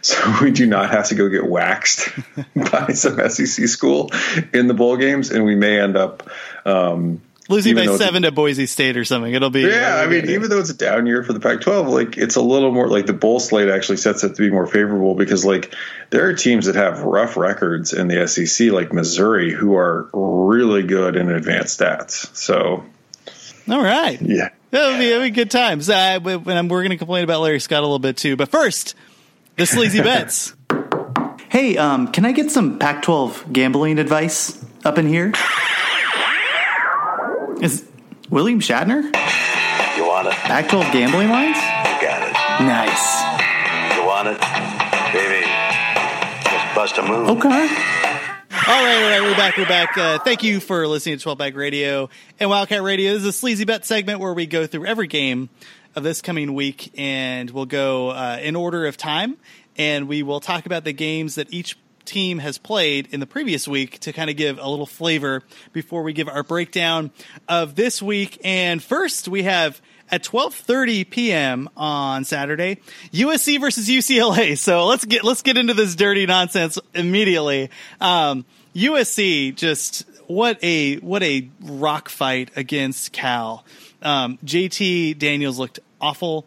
[0.00, 2.10] So we do not have to go get waxed
[2.56, 4.10] by some SEC school
[4.52, 6.28] in the bowl games, and we may end up
[6.64, 7.22] um,
[7.52, 9.32] losing by seven to Boise State or something.
[9.32, 10.02] It'll be yeah.
[10.04, 12.72] I mean, even though it's a down year for the Pac-12, like it's a little
[12.72, 15.74] more like the bowl slate actually sets it to be more favorable because like
[16.10, 20.82] there are teams that have rough records in the SEC, like Missouri, who are really
[20.82, 22.34] good in advanced stats.
[22.36, 22.84] So,
[23.68, 24.50] all right, yeah.
[24.70, 25.90] That'll be, that'll be good times.
[25.90, 28.36] Uh, we're going to complain about Larry Scott a little bit too.
[28.36, 28.94] But first,
[29.56, 30.54] the sleazy bets.
[31.50, 35.34] Hey, um, can I get some Pac 12 gambling advice up in here?
[37.62, 37.84] Is
[38.28, 39.04] William Shatner?
[39.96, 40.32] You want it?
[40.32, 41.56] Pac 12 gambling lines?
[41.56, 42.32] You got it.
[42.66, 43.22] Nice.
[43.96, 44.40] You want it?
[45.12, 45.46] Baby,
[46.50, 47.28] just bust a move.
[47.28, 47.48] Okay.
[47.48, 49.56] All right, all right, we're back.
[49.56, 49.96] We're back.
[49.96, 53.12] Uh, thank you for listening to 12 Pack Radio and Wildcat Radio.
[53.12, 55.48] This is a sleazy bet segment where we go through every game
[55.94, 59.36] of this coming week, and we'll go uh, in order of time,
[59.76, 63.66] and we will talk about the games that each team has played in the previous
[63.66, 67.10] week to kind of give a little flavor before we give our breakdown
[67.48, 68.40] of this week.
[68.44, 71.68] And first, we have at 12:30 p.m.
[71.76, 72.78] on Saturday,
[73.12, 74.56] USC versus UCLA.
[74.62, 77.70] So let's get let's get into this dirty nonsense immediately.
[78.00, 78.44] Um,
[78.76, 83.64] USC just what a what a rock fight against Cal.
[84.02, 86.46] Um, JT Daniels looked awful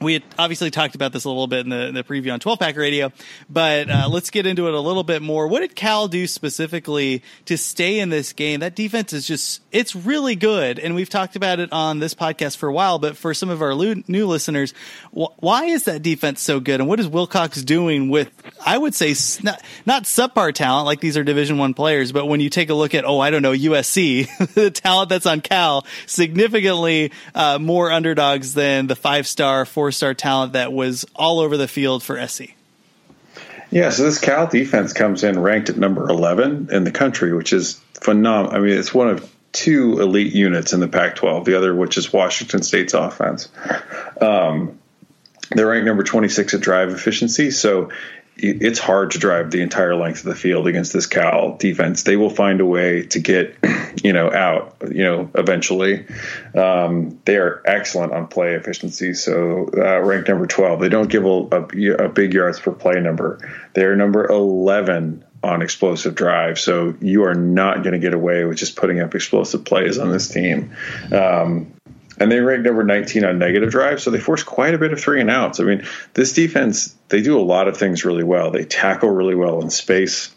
[0.00, 2.76] we obviously talked about this a little bit in the, the preview on 12 pack
[2.76, 3.12] radio,
[3.48, 5.46] but uh, let's get into it a little bit more.
[5.48, 8.60] What did Cal do specifically to stay in this game?
[8.60, 10.78] That defense is just, it's really good.
[10.78, 13.62] And we've talked about it on this podcast for a while, but for some of
[13.62, 14.74] our new listeners,
[15.16, 16.80] wh- why is that defense so good?
[16.80, 18.30] And what is Wilcox doing with,
[18.64, 22.40] I would say, not, not subpar talent, like these are Division One players, but when
[22.40, 25.86] you take a look at, oh, I don't know, USC, the talent that's on Cal,
[26.06, 31.56] significantly uh, more underdogs than the five star, four star talent that was all over
[31.56, 32.54] the field for SC.
[33.70, 37.52] Yeah, so this Cal defense comes in ranked at number 11 in the country, which
[37.52, 38.56] is phenomenal.
[38.56, 41.96] I mean, it's one of two elite units in the Pac 12, the other, which
[41.96, 43.48] is Washington State's offense.
[44.20, 44.78] Um,
[45.50, 47.50] they're ranked number 26 at drive efficiency.
[47.50, 47.90] So
[48.36, 52.02] it's hard to drive the entire length of the field against this Cal defense.
[52.02, 53.56] They will find a way to get,
[54.02, 56.06] you know, out, you know, eventually.
[56.54, 59.14] Um, they are excellent on play efficiency.
[59.14, 60.80] So uh, ranked number 12.
[60.80, 63.38] They don't give a, a, a big yards per play number.
[63.74, 66.58] They're number 11 on explosive drive.
[66.58, 70.10] So you are not going to get away with just putting up explosive plays on
[70.10, 70.74] this team.
[71.12, 71.74] Um,
[72.18, 75.00] and they ranked number 19 on negative drive, so they force quite a bit of
[75.00, 75.60] three and outs.
[75.60, 78.50] I mean, this defense, they do a lot of things really well.
[78.50, 80.34] They tackle really well in space.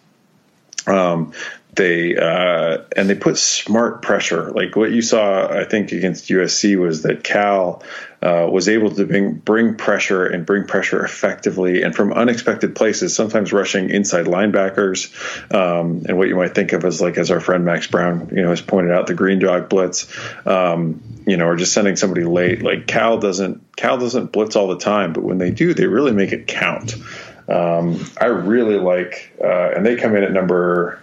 [0.85, 1.33] Um,
[1.77, 4.51] they uh, and they put smart pressure.
[4.51, 7.83] Like what you saw, I think against USC was that Cal
[8.21, 13.15] uh, was able to bring bring pressure and bring pressure effectively and from unexpected places.
[13.15, 15.13] Sometimes rushing inside linebackers
[15.53, 18.41] um, and what you might think of as like as our friend Max Brown, you
[18.41, 20.07] know, has pointed out the green dog blitz.
[20.45, 22.63] Um, you know, or just sending somebody late.
[22.63, 26.13] Like Cal doesn't Cal doesn't blitz all the time, but when they do, they really
[26.13, 26.95] make it count.
[27.49, 31.01] Um, I really like, uh, and they come in at number.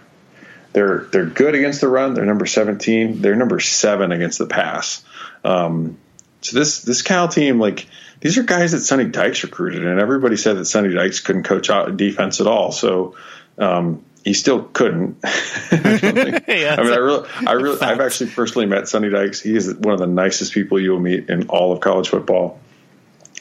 [0.75, 2.15] They're they're good against the run.
[2.15, 3.21] They're number seventeen.
[3.21, 5.05] They're number seven against the pass.
[5.45, 5.97] Um,
[6.41, 7.87] so this this Cal team, like
[8.19, 11.69] these are guys that Sonny Dykes recruited, and everybody said that Sonny Dykes couldn't coach
[11.69, 12.73] out defense at all.
[12.73, 13.15] So
[13.57, 15.19] um, he still couldn't.
[15.23, 17.91] I, Yeah, I mean, I really, I really, fact.
[17.93, 19.39] I've actually personally met Sonny Dykes.
[19.39, 22.59] He is one of the nicest people you will meet in all of college football.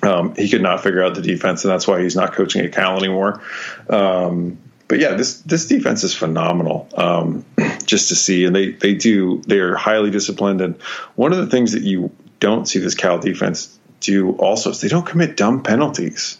[0.02, 2.72] Um, he could not figure out the defense, and that's why he's not coaching at
[2.72, 3.42] Cal anymore.
[3.88, 6.88] Um, but yeah, this this defense is phenomenal.
[6.94, 7.44] Um,
[7.86, 10.60] just to see, and they they do they are highly disciplined.
[10.60, 10.80] And
[11.14, 14.88] one of the things that you don't see this Cal defense do also is they
[14.88, 16.38] don't commit dumb penalties.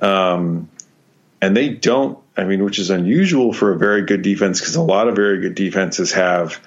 [0.00, 0.68] Um,
[1.40, 2.18] and they don't.
[2.36, 5.40] I mean, which is unusual for a very good defense because a lot of very
[5.40, 6.60] good defenses have.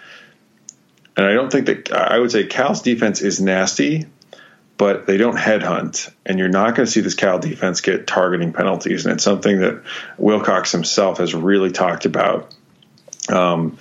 [1.16, 4.08] And I don't think that I would say Cal's defense is nasty,
[4.82, 8.52] but they don't headhunt, and you're not going to see this Cal defense get targeting
[8.52, 9.84] penalties, and it's something that
[10.18, 12.52] Wilcox himself has really talked about.
[13.30, 13.78] Um,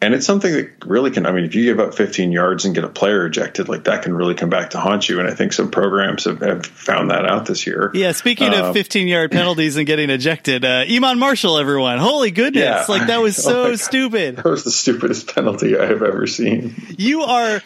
[0.00, 1.26] and it's something that really can.
[1.26, 4.04] I mean, if you give up 15 yards and get a player ejected, like that
[4.04, 5.18] can really come back to haunt you.
[5.18, 7.90] And I think some programs have, have found that out this year.
[7.92, 11.98] Yeah, speaking Um, of 15 yard penalties and getting ejected, uh, Iman Marshall, everyone.
[11.98, 12.62] Holy goodness.
[12.62, 12.84] Yeah.
[12.88, 13.80] Like, that was Oh so God.
[13.80, 14.36] stupid.
[14.36, 16.74] That was the stupidest penalty I have ever seen.
[16.96, 17.60] You are,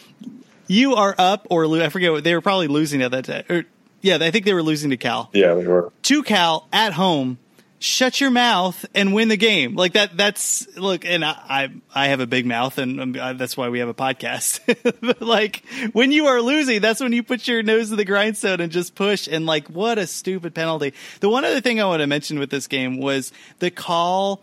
[0.69, 3.45] you are up or lo- I forget what they were probably losing at that time.
[3.51, 3.65] Or,
[4.01, 5.31] yeah, I think they were losing to Cal.
[5.33, 5.93] Yeah, they were.
[6.03, 7.39] To Cal at home.
[7.81, 9.77] Shut your mouth and win the game.
[9.77, 10.17] Like that.
[10.17, 13.69] That's look, and I I, I have a big mouth, and um, uh, that's why
[13.69, 14.61] we have a podcast.
[15.01, 18.61] but like when you are losing, that's when you put your nose to the grindstone
[18.61, 19.29] and just push.
[19.31, 20.93] And like, what a stupid penalty.
[21.21, 24.43] The one other thing I want to mention with this game was the call.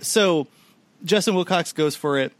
[0.00, 0.46] So
[1.04, 2.32] Justin Wilcox goes for it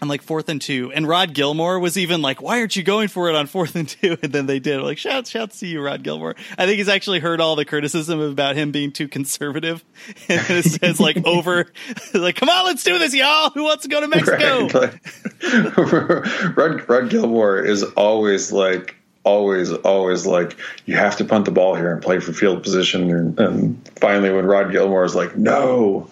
[0.00, 3.08] on like fourth and two, and Rod Gilmore was even like, "Why aren't you going
[3.08, 4.16] for it on fourth and two?
[4.26, 4.80] And then they did.
[4.80, 6.34] Like, shouts, shouts to you, Rod Gilmore.
[6.58, 9.84] I think he's actually heard all the criticism about him being too conservative,
[10.28, 11.66] and it says like over,
[12.14, 13.50] like, "Come on, let's do this, y'all.
[13.50, 16.56] Who wants to go to Mexico?" Right.
[16.56, 20.56] Rod, Rod Gilmore is always like, always, always like,
[20.86, 23.10] you have to punt the ball here and play for field position.
[23.10, 26.08] And, and finally, when Rod Gilmore is like, no,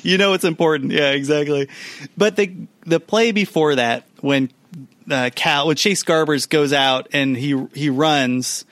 [0.02, 0.92] you know it's important.
[0.92, 1.68] Yeah, exactly.
[2.16, 2.54] But the
[2.86, 4.50] the play before that, when
[5.10, 8.64] uh, Cal, when Chase Garbers goes out and he he runs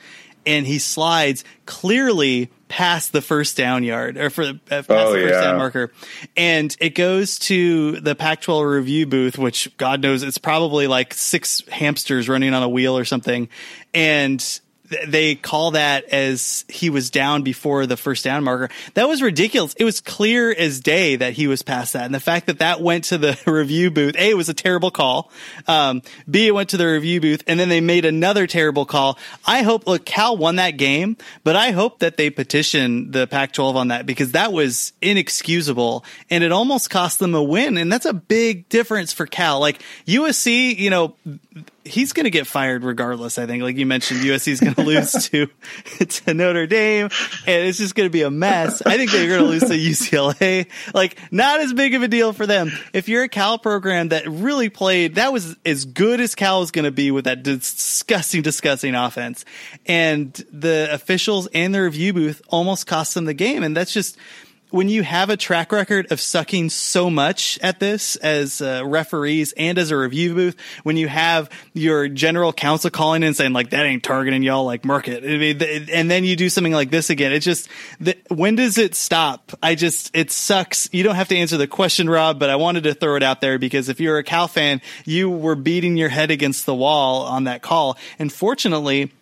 [0.46, 5.20] and he slides clearly past the first down yard or for uh, past Oh, the
[5.20, 5.40] first yeah.
[5.42, 5.92] down marker,
[6.36, 11.62] and it goes to the Pac-12 review booth, which God knows it's probably like six
[11.68, 13.48] hamsters running on a wheel or something,
[13.94, 14.60] and
[15.06, 18.72] they call that as he was down before the first down marker.
[18.94, 19.74] That was ridiculous.
[19.74, 22.04] It was clear as day that he was past that.
[22.04, 24.90] And the fact that that went to the review booth, A, it was a terrible
[24.90, 25.30] call.
[25.66, 29.18] Um, B, it went to the review booth and then they made another terrible call.
[29.46, 33.52] I hope, look, Cal won that game, but I hope that they petition the Pac
[33.52, 37.78] 12 on that because that was inexcusable and it almost cost them a win.
[37.78, 39.60] And that's a big difference for Cal.
[39.60, 41.14] Like USC, you know,
[41.88, 43.38] he's going to get fired regardless.
[43.38, 45.48] I think, like you mentioned, USC is going to lose to
[46.04, 47.08] to Notre Dame,
[47.46, 48.82] and it's just going to be a mess.
[48.84, 50.68] I think they're going to lose to UCLA.
[50.94, 52.70] Like, not as big of a deal for them.
[52.92, 56.70] If you're a Cal program that really played, that was as good as Cal was
[56.70, 59.44] going to be with that disgusting, disgusting offense,
[59.86, 64.16] and the officials and the review booth almost cost them the game, and that's just
[64.70, 69.52] when you have a track record of sucking so much at this as uh, referees
[69.56, 73.70] and as a review booth, when you have your general counsel calling in saying like
[73.70, 76.72] that ain't targeting y'all, like mark it, I mean, th- and then you do something
[76.72, 77.68] like this again, it just
[78.02, 79.52] th- when does it stop?
[79.62, 80.88] I just it sucks.
[80.92, 83.40] You don't have to answer the question, Rob, but I wanted to throw it out
[83.40, 87.22] there because if you're a Cal fan, you were beating your head against the wall
[87.22, 89.12] on that call, and fortunately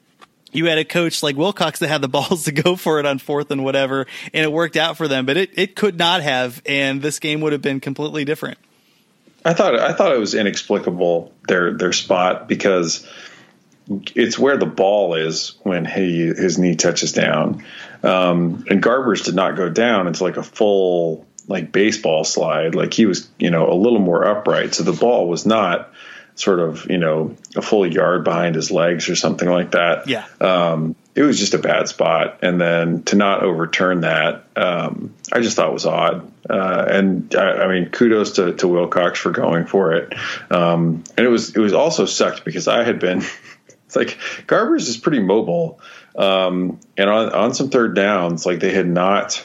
[0.53, 3.19] you had a coach like Wilcox that had the balls to go for it on
[3.19, 5.27] fourth and whatever, and it worked out for them.
[5.27, 8.59] But it, it could not have, and this game would have been completely different.
[9.45, 13.07] I thought I thought it was inexplicable their their spot because
[13.89, 17.63] it's where the ball is when he his knee touches down,
[18.03, 20.09] um, and Garbers did not go down.
[20.09, 22.75] It's like a full like baseball slide.
[22.75, 25.93] Like he was you know a little more upright, so the ball was not
[26.37, 30.09] sort of you know a full yard behind his legs or something like that.
[30.09, 30.27] Yeah.
[30.41, 32.41] Um, it was just a bad spot.
[32.43, 36.31] And then to not overturn that, um, I just thought was odd.
[36.49, 40.15] Uh, and I, I, mean, kudos to, to Wilcox for going for it.
[40.51, 43.19] Um, and it was it was also sucked because I had been.
[43.87, 45.81] it's like Garbers is pretty mobile,
[46.17, 49.45] um, and on on some third downs, like they had not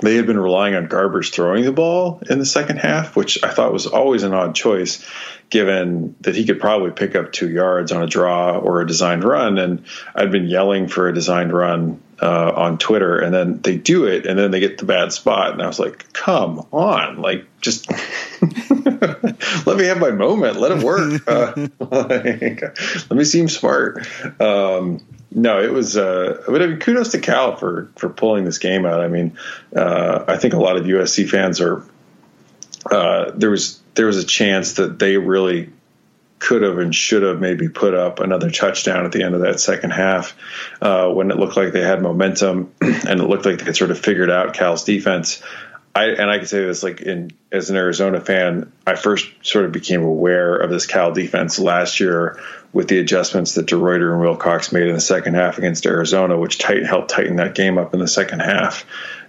[0.00, 3.50] they had been relying on Garbers throwing the ball in the second half, which I
[3.50, 5.04] thought was always an odd choice,
[5.50, 9.24] given that he could probably pick up two yards on a draw or a designed
[9.24, 9.58] run.
[9.58, 9.84] And
[10.14, 14.26] I'd been yelling for a designed run uh, on Twitter, and then they do it,
[14.26, 17.90] and then they get the bad spot, and I was like, "Come on, like just
[19.66, 24.06] let me have my moment, let it work, uh, like, let me seem smart."
[24.40, 25.96] Um, no, it was.
[25.96, 29.00] Uh, but I mean, kudos to Cal for for pulling this game out.
[29.00, 29.38] I mean,
[29.74, 31.84] uh, I think a lot of USC fans are.
[32.90, 35.70] Uh, there was there was a chance that they really
[36.38, 39.60] could have and should have maybe put up another touchdown at the end of that
[39.60, 40.36] second half
[40.80, 43.90] uh, when it looked like they had momentum and it looked like they had sort
[43.90, 45.42] of figured out Cal's defense.
[45.98, 49.64] I, and I can say this like in as an Arizona fan, I first sort
[49.64, 52.38] of became aware of this Cal defense last year
[52.72, 56.58] with the adjustments that DeRuyter and Wilcox made in the second half against Arizona, which
[56.58, 58.86] tight, helped tighten that game up in the second half.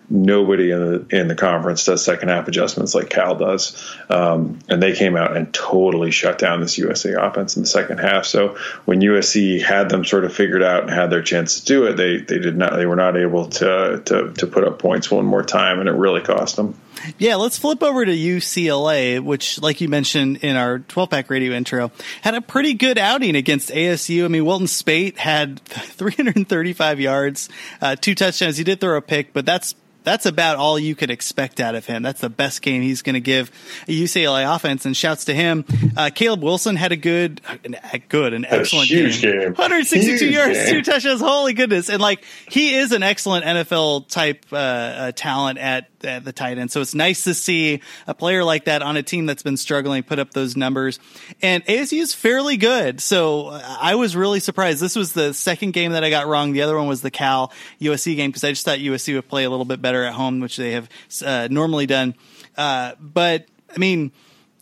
[0.09, 4.81] Nobody in the in the conference does second half adjustments like Cal does, um, and
[4.81, 8.25] they came out and totally shut down this USC offense in the second half.
[8.25, 11.85] So when USC had them sort of figured out and had their chance to do
[11.85, 15.11] it, they they did not they were not able to to to put up points
[15.11, 16.75] one more time, and it really cost them.
[17.17, 21.53] Yeah, let's flip over to UCLA, which, like you mentioned in our 12 pack radio
[21.53, 21.91] intro,
[22.21, 24.25] had a pretty good outing against ASU.
[24.25, 27.49] I mean, Wilton Speight had 335 yards,
[27.81, 28.57] uh, two touchdowns.
[28.57, 31.85] He did throw a pick, but that's that's about all you could expect out of
[31.85, 32.03] him.
[32.03, 33.51] That's the best game he's going to give
[33.87, 34.85] a UCLA offense.
[34.85, 35.65] And shouts to him.
[35.95, 39.39] Uh, Caleb Wilson had a good, an, a good, an excellent huge game.
[39.39, 39.53] game.
[39.53, 40.69] 162 huge yards, game.
[40.69, 41.21] two touchdowns.
[41.21, 41.89] Holy goodness!
[41.89, 46.57] And like he is an excellent NFL type uh, uh, talent at at the tight
[46.57, 46.71] end.
[46.71, 50.03] So it's nice to see a player like that on a team that's been struggling
[50.03, 50.99] put up those numbers.
[51.41, 53.01] And ASU is fairly good.
[53.01, 54.81] So I was really surprised.
[54.81, 56.53] This was the second game that I got wrong.
[56.53, 59.43] The other one was the Cal USC game because I just thought USC would play
[59.43, 60.89] a little bit better at home, which they have
[61.25, 62.15] uh, normally done.
[62.57, 64.11] Uh, but I mean,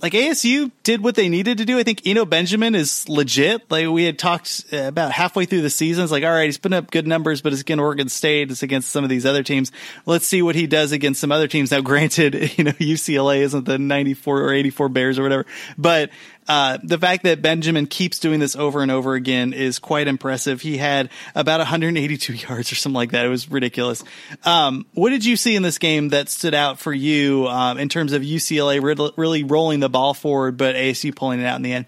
[0.01, 1.79] like ASU did what they needed to do.
[1.79, 3.69] I think Eno Benjamin is legit.
[3.71, 6.03] Like we had talked uh, about halfway through the season.
[6.03, 8.51] It's like, all right, he's putting up good numbers, but it's against Oregon State.
[8.51, 9.71] It's against some of these other teams.
[10.05, 11.71] Let's see what he does against some other teams.
[11.71, 15.45] Now, granted, you know, UCLA isn't the 94 or 84 Bears or whatever,
[15.77, 16.11] but
[16.47, 20.61] uh, the fact that Benjamin keeps doing this over and over again is quite impressive.
[20.61, 23.25] He had about 182 yards or something like that.
[23.25, 24.03] It was ridiculous.
[24.45, 27.89] Um, what did you see in this game that stood out for you um, in
[27.89, 31.73] terms of UCLA really rolling the ball forward, but ASU pulling it out in the
[31.73, 31.85] end?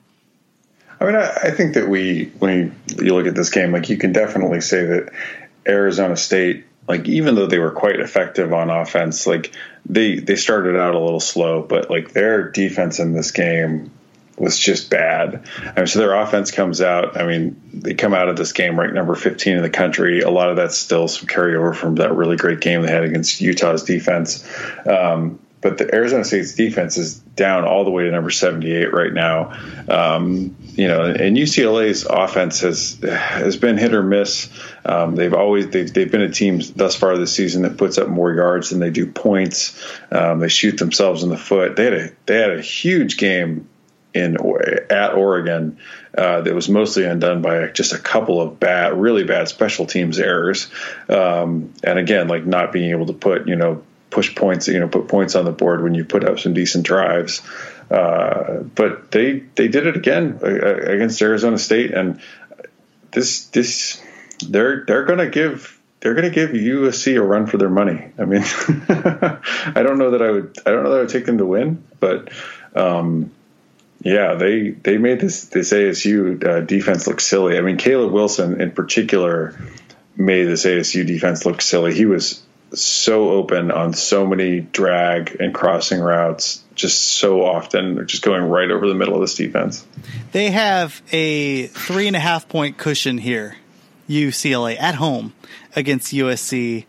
[0.99, 3.97] I mean, I, I think that we, when you look at this game, like you
[3.97, 5.13] can definitely say that
[5.65, 9.53] Arizona State like even though they were quite effective on offense, like
[9.85, 13.91] they they started out a little slow, but like their defense in this game
[14.39, 15.47] was just bad.
[15.63, 17.19] I mean, so their offense comes out.
[17.19, 20.21] I mean, they come out of this game ranked number 15 in the country.
[20.21, 23.41] A lot of that's still some carryover from that really great game they had against
[23.41, 24.47] Utah's defense.
[24.85, 29.11] Um, but the Arizona State's defense is down all the way to number 78 right
[29.11, 29.51] now.
[29.89, 34.49] Um, you know, and UCLA's offense has has been hit or miss.
[34.85, 38.07] Um, they've always they've, they've been a team thus far this season that puts up
[38.07, 39.81] more yards than they do points.
[40.11, 41.75] Um, they shoot themselves in the foot.
[41.75, 43.68] They had a they had a huge game
[44.13, 44.37] in
[44.89, 45.77] at Oregon
[46.17, 50.19] uh, that was mostly undone by just a couple of bad, really bad special teams
[50.19, 50.71] errors,
[51.07, 54.87] um, and again, like not being able to put you know push points, you know,
[54.87, 57.41] put points on the board when you put up some decent drives.
[57.91, 62.19] Uh, but they they did it again uh, against Arizona State, and
[63.11, 64.01] this this
[64.47, 68.11] they're they're going to give they're going to give USC a run for their money.
[68.17, 71.25] I mean, I don't know that I would I don't know that I would take
[71.25, 72.31] them to win, but.
[72.75, 73.31] Um,
[74.01, 77.57] yeah, they they made this this ASU uh, defense look silly.
[77.57, 79.59] I mean, Caleb Wilson in particular
[80.15, 81.93] made this ASU defense look silly.
[81.93, 82.41] He was
[82.73, 88.69] so open on so many drag and crossing routes, just so often, just going right
[88.69, 89.85] over the middle of this defense.
[90.31, 93.57] They have a three and a half point cushion here,
[94.07, 95.33] UCLA at home
[95.75, 96.85] against USC.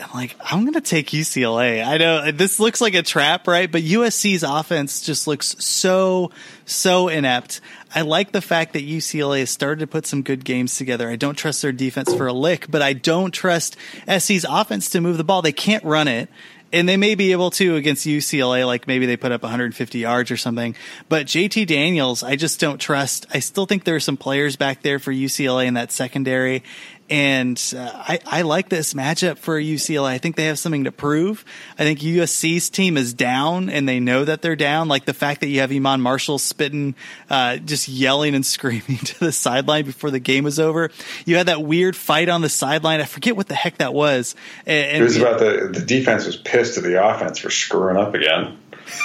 [0.00, 1.84] I'm like, I'm going to take UCLA.
[1.84, 3.70] I know this looks like a trap, right?
[3.70, 6.30] But USC's offense just looks so,
[6.66, 7.60] so inept.
[7.94, 11.10] I like the fact that UCLA has started to put some good games together.
[11.10, 13.76] I don't trust their defense for a lick, but I don't trust
[14.06, 15.42] SC's offense to move the ball.
[15.42, 16.28] They can't run it.
[16.70, 20.30] And they may be able to against UCLA, like maybe they put up 150 yards
[20.30, 20.76] or something.
[21.08, 23.24] But JT Daniels, I just don't trust.
[23.32, 26.62] I still think there are some players back there for UCLA in that secondary
[27.10, 30.10] And uh, I, I like this matchup for UCLA.
[30.10, 31.44] I think they have something to prove.
[31.78, 34.88] I think USC's team is down and they know that they're down.
[34.88, 36.94] Like the fact that you have Iman Marshall spitting,
[37.30, 40.90] uh, just yelling and screaming to the sideline before the game was over.
[41.24, 43.00] You had that weird fight on the sideline.
[43.00, 44.34] I forget what the heck that was.
[44.66, 48.14] And, it was about the the defense was pissed at the offense for screwing up
[48.14, 48.58] again.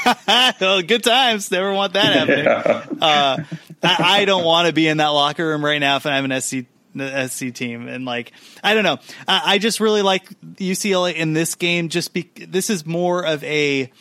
[0.61, 1.51] well, good times.
[1.51, 2.43] Never want that happening.
[2.43, 2.85] Yeah.
[3.01, 3.43] Uh,
[3.81, 6.41] I, I, don't want to be in that locker room right now if I'm an
[6.41, 6.65] SC
[6.95, 7.87] the SC team.
[7.87, 8.31] And like,
[8.63, 8.99] I don't know.
[9.27, 11.89] I, I just really like UCLA in this game.
[11.89, 13.91] Just be, this is more of a,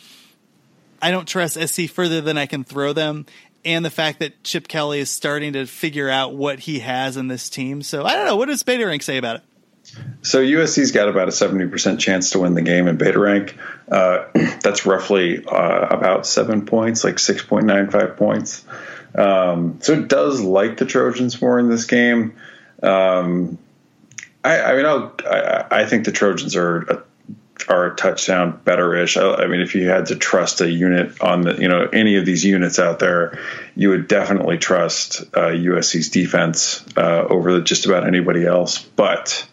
[1.01, 3.25] I don't trust SC further than I can throw them.
[3.65, 7.27] And the fact that Chip Kelly is starting to figure out what he has in
[7.27, 7.81] this team.
[7.81, 8.35] So I don't know.
[8.35, 9.43] What does Beta Rank say about it?
[10.21, 13.57] So USC's got about a 70% chance to win the game in beta rank.
[13.91, 14.25] Uh,
[14.61, 18.65] that's roughly uh, about seven points, like 6.95 points.
[19.15, 22.35] Um, so it does like the Trojans more in this game.
[22.83, 23.57] Um,
[24.43, 27.03] I, I, mean, I, I think the Trojans are a,
[27.69, 29.17] are a touchdown better-ish.
[29.17, 32.17] I, I, mean, if you had to trust a unit on the, you know, any
[32.17, 33.39] of these units out there,
[33.75, 38.79] you would definitely trust uh, USC's defense uh, over just about anybody else.
[38.79, 39.47] But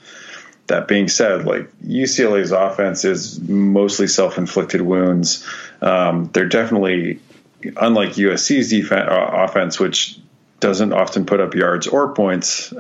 [0.67, 5.47] that being said, like UCLA's offense is mostly self-inflicted wounds.
[5.81, 7.21] Um, they're definitely
[7.77, 10.19] unlike USC's defense uh, offense, which
[10.61, 12.71] doesn't often put up yards or points.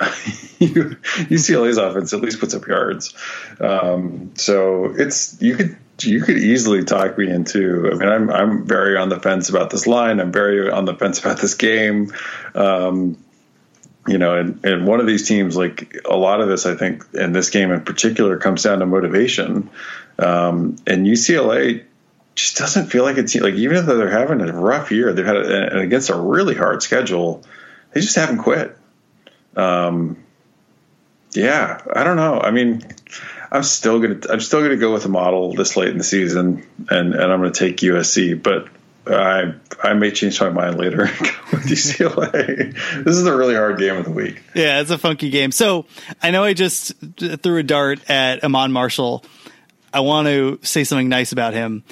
[0.61, 3.15] UCLA's offense at least puts up yards.
[3.59, 7.91] Um, so it's you could you could easily talk me into.
[7.91, 10.21] I mean, I'm I'm very on the fence about this line.
[10.21, 12.13] I'm very on the fence about this game.
[12.55, 13.17] Um,
[14.07, 17.05] you know, and, and one of these teams, like a lot of this, I think,
[17.13, 19.71] in this game in particular, comes down to motivation.
[20.19, 21.85] Um, and UCLA
[22.35, 25.37] just doesn't feel like it's like even though they're having a rough year, they've had
[25.37, 27.43] and against a really hard schedule
[27.93, 28.77] they just haven't quit.
[29.57, 30.17] Um,
[31.33, 32.41] yeah, I don't know.
[32.41, 32.83] I mean,
[33.51, 36.67] I'm still gonna I'm still gonna go with the model this late in the season,
[36.89, 38.69] and and I'm gonna take USC, but.
[39.07, 42.75] I I may change my mind later and go with UCLA.
[43.05, 44.43] this is a really hard game of the week.
[44.55, 45.53] Yeah, it's a funky game.
[45.53, 45.87] So
[46.23, 49.25] I know I just threw a dart at Iman Marshall.
[49.93, 51.83] I want to say something nice about him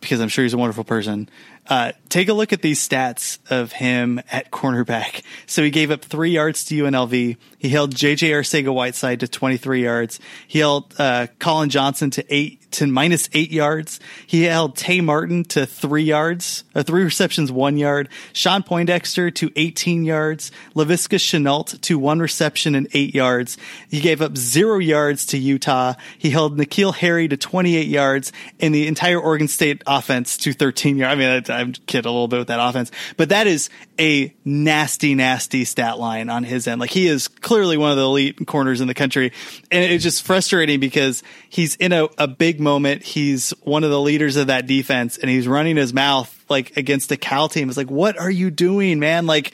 [0.00, 1.28] because I'm sure he's a wonderful person.
[1.68, 5.22] Uh, take a look at these stats of him at cornerback.
[5.46, 7.36] So he gave up three yards to UNLV.
[7.58, 10.20] He held JJ Arcega Whiteside to 23 yards.
[10.46, 13.98] He held uh, Collin Johnson to eight to minus eight yards.
[14.26, 18.08] He held Tay Martin to three yards, uh, three receptions, one yard.
[18.32, 20.52] Shawn Poindexter to 18 yards.
[20.74, 23.56] Laviska Shenault to one reception and eight yards.
[23.90, 25.94] He gave up zero yards to Utah.
[26.18, 30.98] He held N'Keal Harry to 28 yards and the entire Oregon State offense to 13
[30.98, 31.12] yards.
[31.12, 34.34] I mean, I, I'm kidding a little bit with that offense, but that is a
[34.44, 36.80] nasty, nasty stat line on his end.
[36.80, 39.32] Like he is clearly one of the elite corners in the country.
[39.70, 43.02] And it's just frustrating because he's in a, a big moment.
[43.02, 47.12] He's one of the leaders of that defense and he's running his mouth like against
[47.12, 47.68] a Cal team.
[47.68, 49.26] It's like, what are you doing, man?
[49.26, 49.52] Like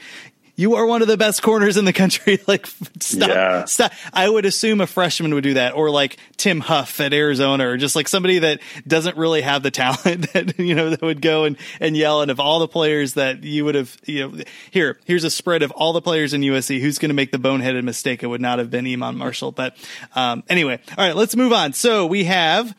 [0.57, 2.39] you are one of the best corners in the country.
[2.47, 2.67] like,
[3.01, 3.65] stop, yeah.
[3.65, 3.93] stop.
[4.13, 7.77] I would assume a freshman would do that, or like Tim Huff at Arizona, or
[7.77, 11.45] just like somebody that doesn't really have the talent that you know that would go
[11.45, 12.23] and and yell.
[12.23, 15.63] And of all the players that you would have, you know, here here's a spread
[15.63, 16.81] of all the players in USC.
[16.81, 18.23] Who's going to make the boneheaded mistake?
[18.23, 19.53] It would not have been Iman Marshall.
[19.53, 19.77] But
[20.15, 21.73] um, anyway, all right, let's move on.
[21.73, 22.75] So we have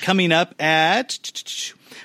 [0.00, 1.18] coming up at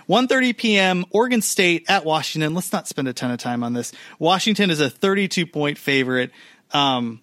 [0.10, 1.06] 1.30 p.m.
[1.12, 2.54] Oregon State at Washington.
[2.54, 3.92] Let's not spend a ton of time on this.
[4.18, 6.32] Washington is a 32 point favorite.
[6.72, 7.22] Um,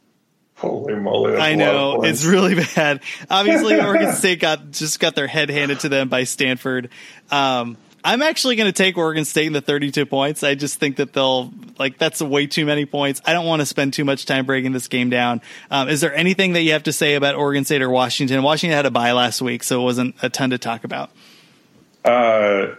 [0.57, 1.37] Holy moly!
[1.37, 3.03] I know it's really bad.
[3.29, 6.89] Obviously, Oregon State got just got their head handed to them by Stanford.
[7.31, 10.45] Um, I'm actually going to take Oregon State in the 32 points.
[10.45, 13.21] I just think that they'll like that's way too many points.
[13.27, 15.43] I don't want to spend too much time breaking this game down.
[15.71, 18.43] Um, is there anything that you have to say about Oregon State or Washington?
[18.43, 21.11] Washington had a bye last week, so it wasn't a ton to talk about.
[22.07, 22.75] Uh,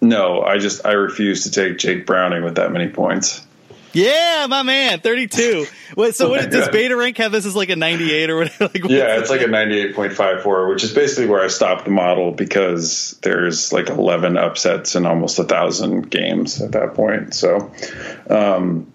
[0.00, 3.44] no, I just I refuse to take Jake Browning with that many points.
[3.92, 5.66] Yeah, my man, thirty-two.
[5.94, 8.64] What, so, what, does Beta Rank have this as like a ninety-eight or whatever?
[8.74, 11.84] Like, yeah, it's like a ninety-eight point five four, which is basically where I stopped
[11.84, 17.34] the model because there's like eleven upsets in almost a thousand games at that point.
[17.34, 17.72] So,
[18.28, 18.92] um,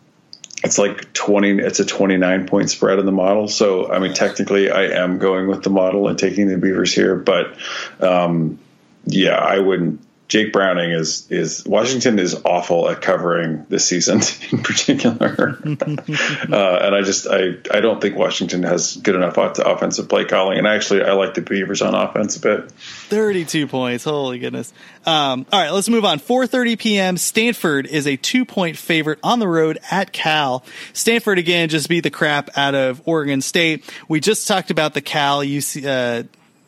[0.61, 4.69] it's like 20 it's a 29 point spread in the model so i mean technically
[4.69, 7.57] i am going with the model and taking the beavers here but
[8.01, 8.59] um,
[9.05, 14.21] yeah i wouldn't Jake Browning is is Washington is awful at covering this season
[14.51, 20.07] in particular, uh, and I just I I don't think Washington has good enough offensive
[20.07, 20.59] play calling.
[20.59, 22.71] And actually, I like the Beavers on offense a bit.
[22.71, 24.03] Thirty-two points.
[24.03, 24.71] Holy goodness!
[25.03, 26.19] Um, all right, let's move on.
[26.19, 27.17] Four thirty p.m.
[27.17, 30.63] Stanford is a two-point favorite on the road at Cal.
[30.93, 33.83] Stanford again just beat the crap out of Oregon State.
[34.07, 36.23] We just talked about the Cal UC, uh,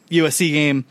[0.10, 0.86] USC game.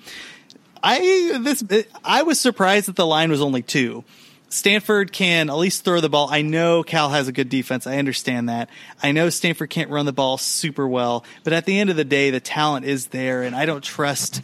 [0.83, 1.64] I this
[2.05, 4.05] I was surprised that the line was only two.
[4.53, 6.28] Stanford can at least throw the ball.
[6.28, 7.87] I know Cal has a good defense.
[7.87, 8.68] I understand that.
[9.01, 12.05] I know Stanford can't run the ball super well, but at the end of the
[12.05, 14.43] day, the talent is there, and I don't trust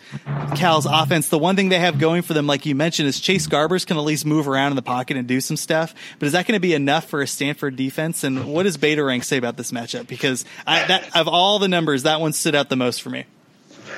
[0.54, 1.28] Cal's offense.
[1.28, 3.96] The one thing they have going for them, like you mentioned, is Chase Garbers can
[3.96, 5.92] at least move around in the pocket and do some stuff.
[6.20, 8.22] But is that going to be enough for a Stanford defense?
[8.22, 10.06] And what does Beta Rank say about this matchup?
[10.06, 13.24] Because I, that, of all the numbers, that one stood out the most for me.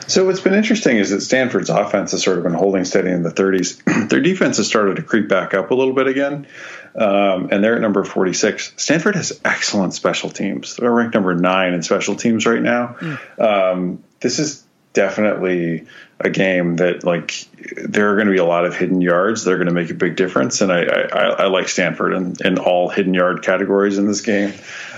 [0.06, 3.22] So what's been interesting is that Stanford's offense has sort of been holding steady in
[3.22, 4.08] the 30s.
[4.08, 6.46] Their defense has started to creep back up a little bit again,
[6.94, 8.72] um, and they're at number 46.
[8.76, 10.76] Stanford has excellent special teams.
[10.76, 12.96] They're ranked number nine in special teams right now.
[13.00, 13.40] Mm.
[13.40, 15.86] Um, this is definitely
[16.20, 17.46] a game that like
[17.76, 19.44] there are going to be a lot of hidden yards.
[19.44, 22.58] They're going to make a big difference, and I, I, I like Stanford in, in,
[22.58, 24.54] all hidden yard categories in this game.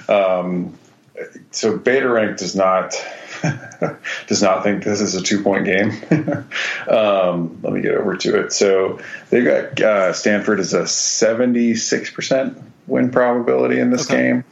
[0.08, 0.78] Um,
[1.50, 2.94] so Beta Rank does not
[4.26, 5.90] does not think this is a two point game.
[6.88, 8.52] um, let me get over to it.
[8.52, 14.22] So they've got uh, Stanford is a 76% win probability in this okay.
[14.22, 14.44] game.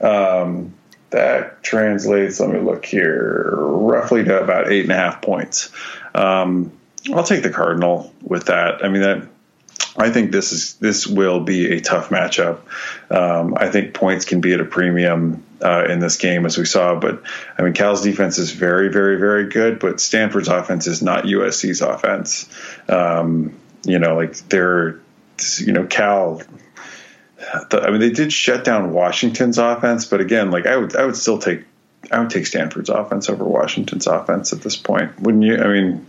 [0.00, 0.74] Um,
[1.10, 5.70] that translates, let me look here, roughly to about eight and a half points.
[6.14, 6.72] Um,
[7.12, 8.84] I'll take the Cardinal with that.
[8.84, 9.28] I mean, that
[9.96, 12.60] I think this is this will be a tough matchup.
[13.10, 16.64] Um, I think points can be at a premium uh, in this game, as we
[16.64, 16.98] saw.
[16.98, 17.22] But
[17.56, 21.80] I mean, Cal's defense is very, very, very good, but Stanford's offense is not USC's
[21.80, 22.48] offense.
[22.88, 25.00] Um, you know, like they're,
[25.58, 26.42] you know, Cal.
[27.70, 31.04] The, I mean, they did shut down Washington's offense, but again, like I would, I
[31.04, 31.64] would still take,
[32.10, 35.58] I would take Stanford's offense over Washington's offense at this point, wouldn't you?
[35.58, 36.06] I mean,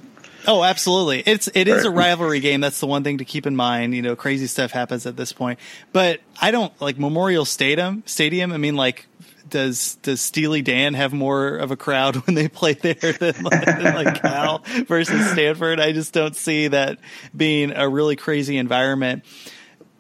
[0.48, 1.24] Oh, absolutely.
[1.26, 2.62] It's it is a rivalry game.
[2.62, 3.96] That's the one thing to keep in mind.
[3.96, 5.60] You know, crazy stuff happens at this point.
[5.92, 8.04] But I don't like Memorial Stadium.
[8.06, 8.52] Stadium.
[8.52, 9.08] I mean, like,
[9.50, 13.66] does does Steely Dan have more of a crowd when they play there than like,
[13.66, 15.80] than like Cal versus Stanford?
[15.80, 17.00] I just don't see that
[17.36, 19.24] being a really crazy environment.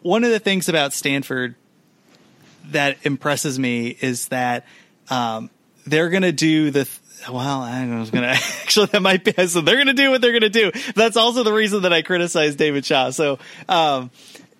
[0.01, 1.55] One of the things about Stanford
[2.71, 4.65] that impresses me is that
[5.09, 5.49] um,
[5.85, 6.85] they're going to do the
[7.30, 8.28] well, I was gonna
[8.63, 10.71] actually that might be so they're gonna do what they're gonna do.
[10.95, 13.09] That's also the reason that I criticize David Shaw.
[13.11, 14.11] So, um,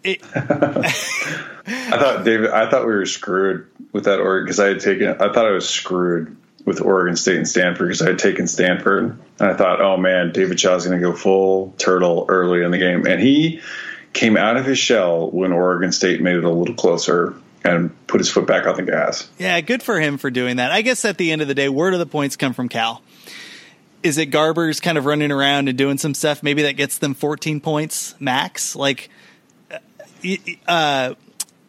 [0.04, 4.80] it, I thought David, I thought we were screwed with that Oregon because I had
[4.80, 5.10] taken.
[5.10, 9.20] I thought I was screwed with Oregon State and Stanford because I had taken Stanford,
[9.40, 12.78] and I thought, oh man, David Shaw's going to go full turtle early in the
[12.78, 13.62] game, and he
[14.14, 17.36] came out of his shell when Oregon State made it a little closer
[17.66, 19.28] and put his foot back on the gas.
[19.40, 20.72] Yeah, good for him for doing that.
[20.72, 23.02] I guess at the end of the day, where do the points come from Cal?
[24.04, 26.44] Is it Garbers kind of running around and doing some stuff?
[26.44, 28.76] Maybe that gets them 14 points max.
[28.76, 29.10] Like,
[29.72, 29.78] uh,
[30.68, 31.16] uh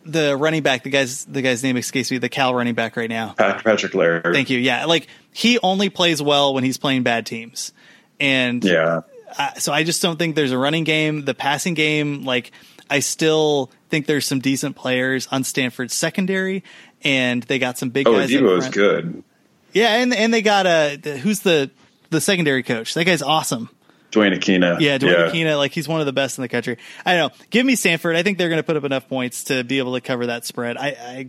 [0.05, 2.19] the running back, the guy's the guy's name escapes me.
[2.19, 4.23] The Cal running back right now, Patrick Laird.
[4.23, 4.59] Thank you.
[4.59, 7.73] Yeah, like he only plays well when he's playing bad teams,
[8.21, 9.01] and yeah.
[9.37, 11.25] Uh, so I just don't think there's a running game.
[11.25, 12.53] The passing game, like
[12.89, 16.65] I still think there's some decent players on Stanford's secondary,
[17.03, 18.35] and they got some big oh, guys.
[18.35, 19.23] Oh, is good.
[19.73, 21.71] Yeah, and and they got uh, a who's the
[22.11, 22.95] the secondary coach?
[22.95, 23.71] That guy's awesome.
[24.11, 24.81] Duane Akina.
[24.81, 25.31] Yeah, Duane yeah.
[25.31, 26.79] Akina, like he's one of the best in the country.
[27.05, 27.45] I don't know.
[27.51, 28.17] Give me Stanford.
[28.17, 30.45] I think they're going to put up enough points to be able to cover that
[30.45, 30.77] spread.
[30.77, 31.29] I, I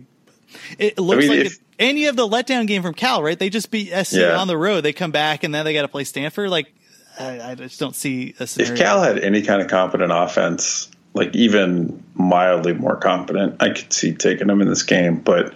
[0.78, 3.22] it looks I mean, like if, it, and you have the letdown game from Cal,
[3.22, 3.38] right?
[3.38, 4.38] They just beat SC yeah.
[4.38, 4.82] on the road.
[4.82, 6.50] They come back and then they got to play Stanford.
[6.50, 6.72] Like
[7.18, 8.72] I, I, just don't see a scenario.
[8.72, 13.92] If Cal had any kind of competent offense, like even mildly more competent, I could
[13.92, 15.16] see taking him in this game.
[15.16, 15.52] But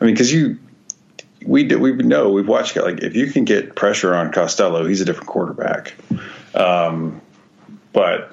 [0.00, 0.58] I mean, because you,
[1.46, 5.04] we we know we've watched like if you can get pressure on Costello, he's a
[5.04, 5.94] different quarterback.
[6.54, 7.22] Um,
[7.92, 8.32] but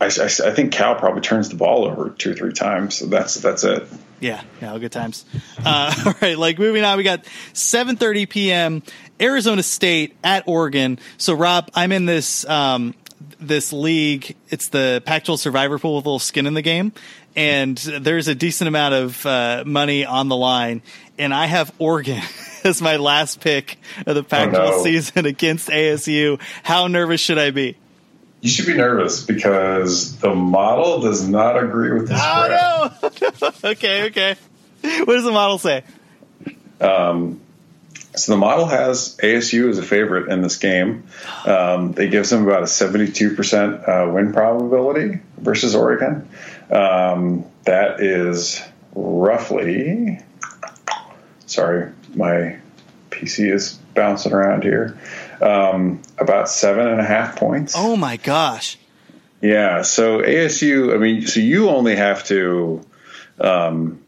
[0.00, 2.96] I, I, I, think Cal probably turns the ball over two or three times.
[2.96, 3.86] So that's that's it.
[4.20, 5.24] Yeah, yeah, good times.
[5.64, 8.82] Uh, all right, like moving on, we got 7:30 p.m.
[9.20, 10.98] Arizona State at Oregon.
[11.18, 12.94] So Rob, I'm in this um,
[13.38, 14.36] this league.
[14.48, 16.92] It's the Pac-12 Survivor Pool with a little skin in the game,
[17.36, 20.82] and there's a decent amount of uh, money on the line.
[21.18, 22.22] And I have Oregon
[22.64, 24.82] as my last pick of the Pac-12 oh, no.
[24.82, 26.40] season against ASU.
[26.62, 27.76] How nervous should I be?
[28.40, 32.20] You should be nervous because the model does not agree with this.
[32.22, 33.50] Oh no!
[33.70, 34.36] okay, okay.
[34.82, 35.84] What does the model say?
[36.80, 37.40] Um,
[38.16, 41.04] So the model has ASU as a favorite in this game.
[41.46, 46.28] Um, it gives them about a 72% uh, win probability versus Oregon.
[46.70, 48.60] Um, that is
[48.94, 50.18] roughly,
[51.46, 52.58] sorry, my
[53.10, 54.98] PC is bouncing around here,
[55.40, 57.74] um, about seven and a half points.
[57.76, 58.76] Oh my gosh.
[59.40, 59.82] Yeah.
[59.82, 62.84] So ASU, I mean, so you only have to,
[63.38, 64.00] um,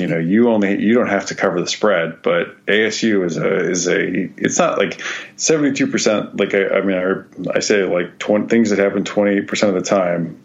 [0.00, 3.70] you know, you only you don't have to cover the spread, but ASU is a
[3.70, 5.00] is a it's not like
[5.36, 6.36] seventy two percent.
[6.38, 9.76] Like I, I mean, I, I say like 20, things that happen twenty eight percent
[9.76, 10.40] of the time,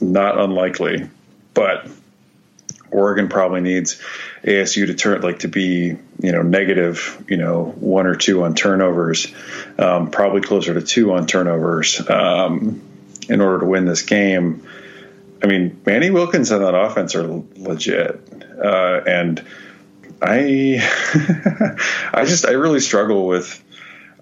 [0.00, 1.08] not unlikely,
[1.54, 1.88] but
[2.90, 4.00] Oregon probably needs
[4.44, 8.54] ASU to turn like to be you know negative you know one or two on
[8.54, 9.32] turnovers,
[9.78, 12.82] um, probably closer to two on turnovers um,
[13.28, 14.66] in order to win this game.
[15.44, 18.18] I mean, Manny Wilkins and that offense are legit,
[18.64, 19.44] uh, and
[20.22, 20.78] I,
[22.14, 23.62] I just I really struggle with,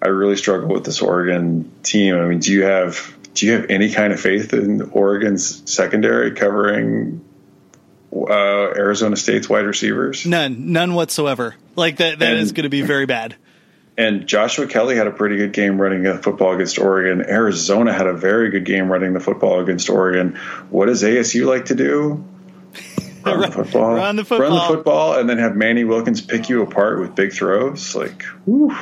[0.03, 2.17] I really struggle with this Oregon team.
[2.17, 6.33] I mean, do you have do you have any kind of faith in Oregon's secondary
[6.33, 7.25] covering
[8.13, 10.27] uh, Arizona State's wide receivers?
[10.27, 11.55] None, none whatsoever.
[11.77, 13.37] Like that, that And- is going to be very bad.
[13.97, 17.25] And Joshua Kelly had a pretty good game running the football against Oregon.
[17.29, 20.37] Arizona had a very good game running the football against Oregon.
[20.71, 22.25] What does ASU like to do?
[23.25, 23.95] Run the football.
[23.95, 24.75] run the football, Run the football.
[24.77, 27.95] football, and then have Manny Wilkins pick you apart with big throws.
[27.95, 28.75] Like, whew.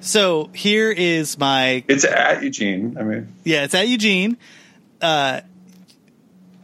[0.00, 2.96] So here is my it's at Eugene.
[2.98, 4.38] I mean, Yeah, it's at Eugene.
[5.00, 5.42] Uh,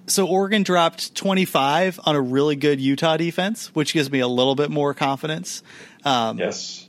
[0.07, 4.55] so Oregon dropped 25 on a really good Utah defense, which gives me a little
[4.55, 5.63] bit more confidence.
[6.05, 6.82] Um, yes.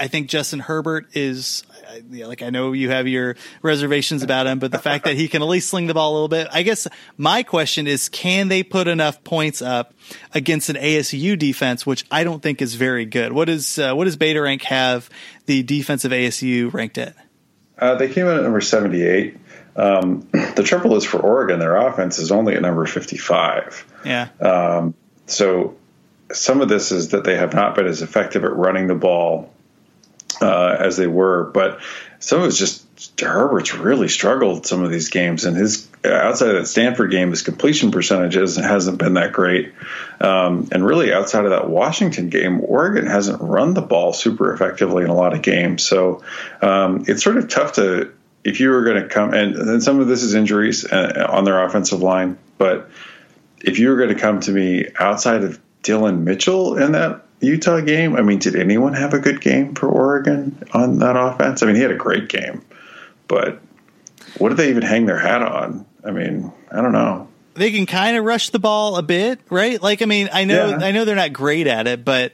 [0.00, 1.62] I think Justin Herbert is,
[2.10, 5.42] like I know you have your reservations about him, but the fact that he can
[5.42, 6.48] at least sling the ball a little bit.
[6.50, 6.88] I guess
[7.18, 9.92] my question is, can they put enough points up
[10.34, 13.32] against an ASU defense, which I don't think is very good?
[13.32, 15.10] What is uh, what does Beta Rank have
[15.44, 17.14] the defense of ASU ranked at?
[17.78, 19.36] Uh, they came in at number 78.
[19.76, 23.86] Um, the trouble is for Oregon, their offense is only at number 55.
[24.04, 24.90] Yeah, Uh,
[25.26, 25.76] So
[26.32, 29.52] some of this is that they have not been as effective at running the ball
[30.46, 31.80] uh, as they were, but
[32.18, 32.86] some of it's just
[33.20, 37.42] Herbert's really struggled some of these games, and his outside of that Stanford game, his
[37.42, 39.72] completion percentages hasn't been that great,
[40.20, 45.04] um, and really outside of that Washington game, Oregon hasn't run the ball super effectively
[45.04, 45.82] in a lot of games.
[45.82, 46.22] So
[46.60, 48.12] um, it's sort of tough to
[48.44, 51.44] if you were going to come, and, and some of this is injuries uh, on
[51.44, 52.90] their offensive line, but
[53.62, 57.80] if you were going to come to me outside of Dillon Mitchell in that Utah
[57.80, 61.62] game, I mean, did anyone have a good game for Oregon on that offense?
[61.62, 62.62] I mean, he had a great game,
[63.28, 63.60] but
[64.38, 65.86] what did they even hang their hat on?
[66.04, 67.28] I mean, I don't know.
[67.54, 69.82] they can kind of rush the ball a bit, right?
[69.82, 70.78] Like, I mean, I know, Yeah.
[70.86, 72.32] I know they're not great at it, but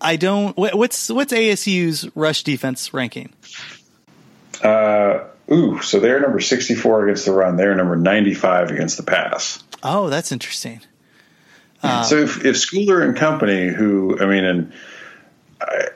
[0.00, 0.56] I don't.
[0.56, 3.32] What's what's ASU's rush defense ranking?
[4.62, 7.56] Uh, ooh, so they're number 64 against the run.
[7.56, 9.62] They're number 95 against the pass.
[9.82, 10.80] Oh, that's interesting.
[11.82, 14.72] Um, so if, if Schooler and company, who I mean, and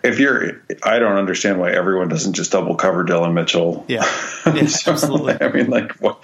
[0.03, 3.85] if you're, I don't understand why everyone doesn't just double cover Dillon Mitchell.
[3.89, 4.03] Yeah,
[4.47, 5.41] yeah, So, absolutely.
[5.41, 6.19] I mean, like, what,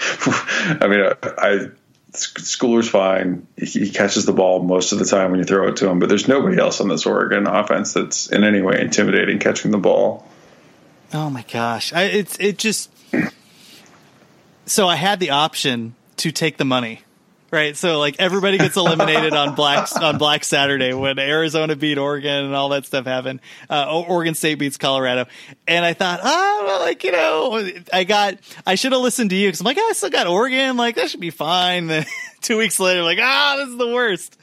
[0.80, 1.68] I mean, I, I
[2.12, 3.46] Schooler's fine.
[3.56, 5.98] He, he catches the ball most of the time when you throw it to him,
[5.98, 9.78] but there's nobody else on this Oregon offense that's in any way intimidating catching the
[9.78, 10.26] ball.
[11.12, 12.90] Oh my gosh, I, it's it just.
[14.66, 17.00] So I had the option to take the money,
[17.50, 17.76] right?
[17.76, 22.54] So like everybody gets eliminated on Black on Black Saturday when Arizona beat Oregon and
[22.54, 23.40] all that stuff happened.
[23.68, 25.26] Uh, Oregon State beats Colorado,
[25.66, 29.36] and I thought, oh, well, like you know, I got I should have listened to
[29.36, 31.88] you because I'm like, oh, I still got Oregon, like that should be fine.
[31.98, 32.04] Then
[32.42, 34.36] two weeks later, like, ah, this is the worst.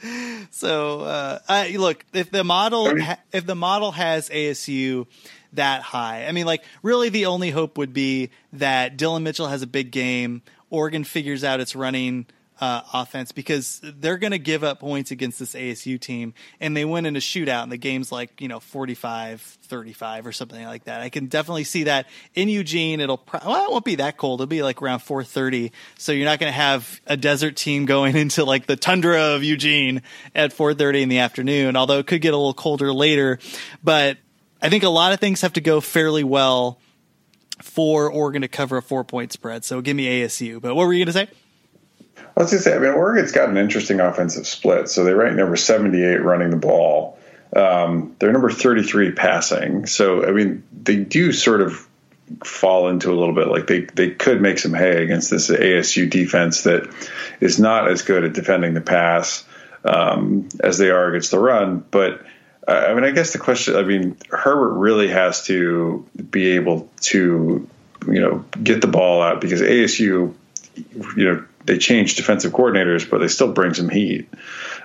[0.50, 5.06] So uh, I look if the model ha- if the model has ASU
[5.52, 6.26] that high.
[6.26, 9.90] I mean, like, really, the only hope would be that Dillon Mitchell has a big
[9.90, 10.42] game.
[10.70, 12.26] Oregon figures out its running
[12.60, 16.84] uh, offense because they're going to give up points against this ASU team and they
[16.84, 20.84] win in a shootout and the game's like, you know, 45 35 or something like
[20.84, 21.00] that.
[21.00, 23.00] I can definitely see that in Eugene.
[23.00, 24.40] It'll, pro- well, it won't be that cold.
[24.40, 25.72] It'll be like around 430.
[25.98, 29.44] So you're not going to have a desert team going into like the tundra of
[29.44, 30.02] Eugene
[30.34, 33.38] at 430 in the afternoon, although it could get a little colder later.
[33.84, 34.18] But
[34.62, 36.80] I think a lot of things have to go fairly well
[37.60, 39.64] for Oregon to cover a four point spread.
[39.64, 40.60] So give me ASU.
[40.60, 41.45] But what were you going to say?
[42.36, 44.90] Going to say, I mean, Oregon's got an interesting offensive split.
[44.90, 47.18] So they rank number 78 running the ball.
[47.54, 49.86] Um, they're number 33 passing.
[49.86, 51.88] So, I mean, they do sort of
[52.44, 56.10] fall into a little bit like they, they could make some hay against this ASU
[56.10, 56.92] defense that
[57.40, 59.44] is not as good at defending the pass
[59.84, 61.84] um, as they are against the run.
[61.90, 62.22] But
[62.68, 63.76] I mean, I guess the question.
[63.76, 67.66] I mean, Herbert really has to be able to,
[68.08, 70.34] you know, get the ball out because ASU,
[70.74, 74.28] you know, they change defensive coordinators, but they still bring some heat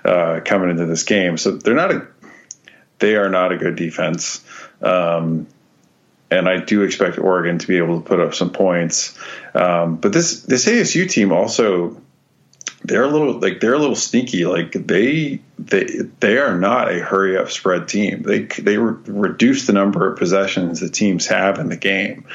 [0.03, 1.37] uh, coming into this game.
[1.37, 2.07] So they're not a,
[2.99, 4.43] they are not a good defense.
[4.81, 5.47] Um,
[6.29, 9.17] and I do expect Oregon to be able to put up some points.
[9.53, 12.01] Um, but this this ASU team also
[12.83, 14.45] they're a little like they're a little sneaky.
[14.45, 15.85] Like they they
[16.19, 18.23] they are not a hurry up spread team.
[18.23, 22.25] They they re- reduce the number of possessions the teams have in the game,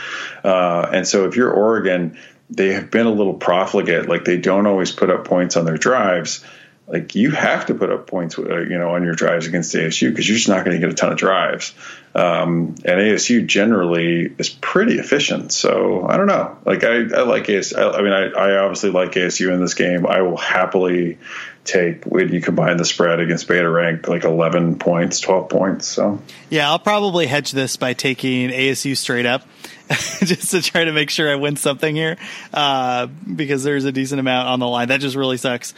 [0.45, 2.17] uh, and so if you're Oregon,
[2.51, 4.09] they have been a little profligate.
[4.09, 6.45] Like they don't always put up points on their drives
[6.89, 10.09] like you have to put up points, uh, you know, on your drives against ASU
[10.09, 11.75] because you're just not going to get a ton of drives.
[12.15, 15.53] Um, and ASU generally is pretty efficient.
[15.53, 16.57] So I don't know.
[16.65, 17.77] Like I, I like ASU.
[17.77, 20.07] I, I mean, I, I, obviously like ASU in this game.
[20.07, 21.19] I will happily
[21.65, 25.89] take when you combine the spread against Beta Rank like 11 points, 12 points.
[25.89, 29.43] So yeah, I'll probably hedge this by taking ASU straight up.
[30.25, 32.17] just to try to make sure I win something here,
[32.53, 34.89] uh, because there's a decent amount on the line.
[34.89, 35.75] That just really sucks.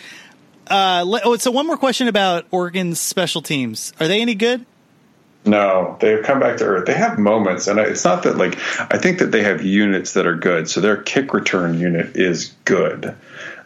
[0.67, 3.93] Uh, oh, so one more question about Oregon's special teams.
[4.01, 4.67] Are they any good?
[5.45, 6.87] No, they've come back to earth.
[6.87, 8.59] They have moments, and it's not that like
[8.93, 10.69] I think that they have units that are good.
[10.69, 13.17] So their kick return unit is good,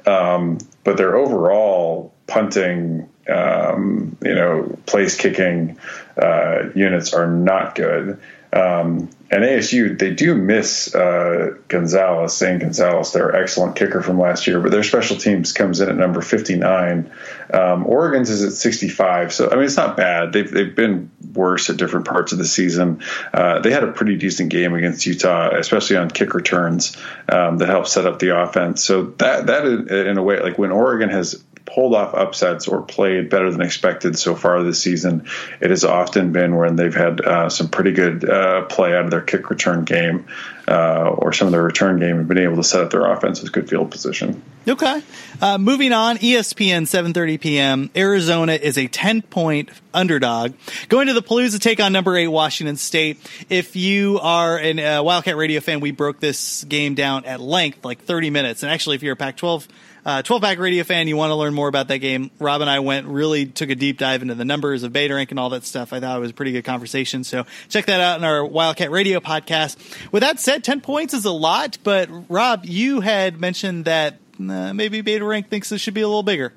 [0.07, 5.79] um, but their overall punting, um, you know, place kicking
[6.17, 8.21] uh, units are not good.
[8.53, 14.47] Um, and ASU, they do miss uh, Gonzalez, Zane Gonzalez, their excellent kicker from last
[14.47, 17.11] year, but their special teams comes in at number 59.
[17.51, 19.33] Um, Oregon's is at 65.
[19.33, 20.35] So, I mean, it's not bad.
[20.35, 23.03] They've, they've been worse at different parts of the season.
[23.33, 26.95] Uh, they had a pretty decent game against Utah, especially on kick returns
[27.31, 28.85] um, that helped set up the offense.
[28.85, 31.43] So, that, that in a way, like when Oregon has
[31.75, 35.27] pulled off upsets or played better than expected so far this season,
[35.61, 39.11] it has often been when they've had uh, some pretty good uh, play out of
[39.11, 40.27] their kick return game
[40.69, 43.43] uh, or some of their return game and been able to set up their offense
[43.43, 44.43] with good field position.
[44.69, 45.03] Okay.
[45.41, 47.91] Uh, moving on, ESPN 7:30 p.m.
[47.97, 50.53] Arizona is a 10-point underdog
[50.89, 53.19] going to the Palouse take on number 8 Washington State.
[53.49, 57.85] If you are a uh, Wildcat Radio fan, we broke this game down at length,
[57.85, 58.63] like 30 minutes.
[58.63, 59.67] And actually if you're a Pac-12
[60.05, 62.31] uh, 12 pack radio fan, you want to learn more about that game.
[62.39, 65.31] Rob and I went really took a deep dive into the numbers of beta rank
[65.31, 65.93] and all that stuff.
[65.93, 67.25] I thought it was a pretty good conversation.
[67.25, 69.77] So check that out in our Wildcat Radio podcast.
[70.11, 74.73] With that said, 10 points is a lot, but Rob, you had mentioned that uh,
[74.75, 76.53] maybe beta rank thinks this should be a little bigger.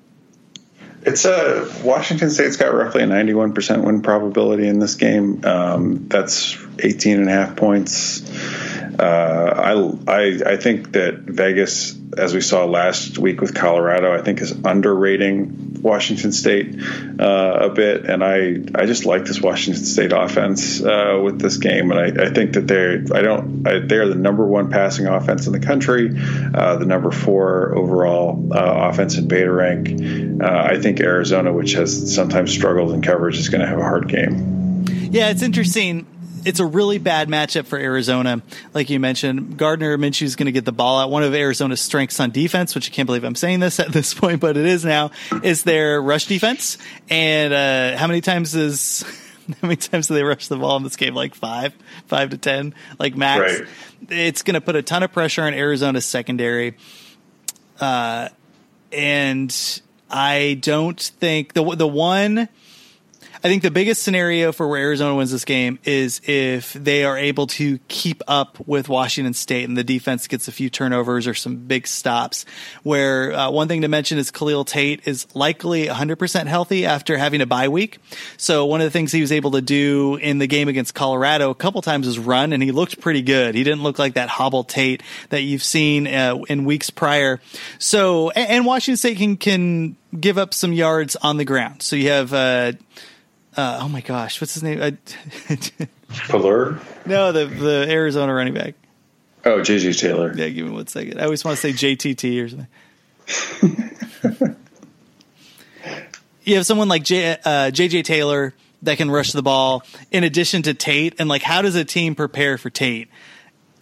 [1.05, 5.45] It's a Washington State's got roughly a 91% win probability in this game.
[5.45, 8.27] Um, that's 18 and a half points.
[8.97, 14.21] Uh, I, I, I think that Vegas, as we saw last week with Colorado, I
[14.21, 16.79] think is underrating Washington State
[17.19, 21.57] uh, a bit, and I I just like this Washington State offense uh, with this
[21.57, 25.07] game, and I, I think that they're I don't I, they're the number one passing
[25.07, 26.11] offense in the country,
[26.53, 29.89] uh, the number four overall uh, offense in beta rank.
[30.41, 33.83] Uh, I think Arizona, which has sometimes struggled in coverage, is going to have a
[33.83, 34.85] hard game.
[35.11, 36.07] Yeah, it's interesting
[36.45, 38.41] it's a really bad matchup for Arizona.
[38.73, 41.09] Like you mentioned, Gardner Minshew is going to get the ball out.
[41.09, 44.13] One of Arizona's strengths on defense, which I can't believe I'm saying this at this
[44.13, 45.11] point, but it is now,
[45.43, 46.77] is their rush defense.
[47.09, 49.03] And uh, how many times is
[49.61, 51.15] how many times do they rush the ball in this game?
[51.15, 51.73] Like five,
[52.07, 53.59] five to ten, like max.
[53.59, 53.69] Right.
[54.09, 56.77] It's going to put a ton of pressure on Arizona's secondary.
[57.79, 58.29] Uh,
[58.91, 62.49] and I don't think the the one
[63.45, 67.15] I think the biggest scenario for where Arizona wins this game is if they are
[67.15, 71.35] able to keep up with Washington State and the defense gets a few turnovers or
[71.35, 72.47] some big stops.
[72.81, 77.39] Where uh, one thing to mention is Khalil Tate is likely 100% healthy after having
[77.41, 77.99] a bye week.
[78.35, 81.51] So one of the things he was able to do in the game against Colorado
[81.51, 83.53] a couple times is run, and he looked pretty good.
[83.53, 87.39] He didn't look like that hobble Tate that you've seen uh, in weeks prior.
[87.77, 91.83] So and Washington State can can give up some yards on the ground.
[91.83, 92.33] So you have.
[92.33, 92.71] Uh,
[93.57, 94.79] uh, oh my gosh, what's his name?
[96.27, 96.79] Pelluer?
[97.05, 98.73] No, the the Arizona running back.
[99.45, 100.33] Oh, JJ Taylor.
[100.35, 101.19] Yeah, give me one second.
[101.19, 102.67] I always want to say JTT or something.
[106.43, 110.63] you have someone like J, uh, JJ Taylor that can rush the ball in addition
[110.63, 113.07] to Tate, and like, how does a team prepare for Tate?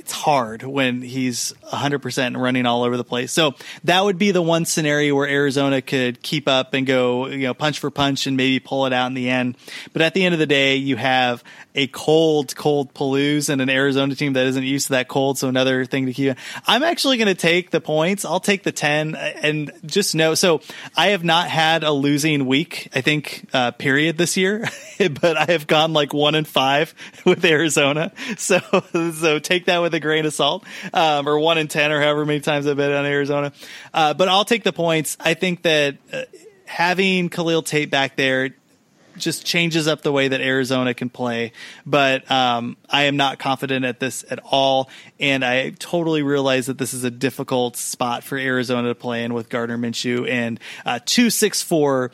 [0.04, 3.32] It's hard when he's 100% running all over the place.
[3.32, 3.54] So
[3.86, 7.54] that would be the one scenario where Arizona could keep up and go, you know,
[7.54, 9.56] punch for punch and maybe pull it out in the end.
[9.93, 11.41] But at the end of the day, you have
[11.76, 15.38] a cold, cold Palouse and an Arizona team that isn't used to that cold.
[15.38, 16.38] So another thing to keep.
[16.67, 18.26] I'm actually going to take the points.
[18.26, 20.36] I'll take the 10 and just know.
[20.36, 20.61] So
[20.95, 24.67] I have not had a losing week, I think, uh, period this year,
[25.21, 26.93] but I have gone like one and five
[27.26, 28.11] with Arizona.
[28.43, 28.59] So,
[29.15, 32.26] so take that with a grain of salt, um, or one in 10 or however
[32.26, 33.53] many times I've bet on Arizona.
[33.93, 35.15] Uh, but I'll take the points.
[35.19, 36.24] I think that uh,
[36.65, 38.49] having Khalil Tate back there
[39.18, 41.51] just changes up the way that Arizona can play.
[41.86, 44.89] But um, I am not confident at this at all,
[45.20, 49.34] and I totally realize that this is a difficult spot for Arizona to play in
[49.34, 52.11] with Gardner Minshew and uh, two six four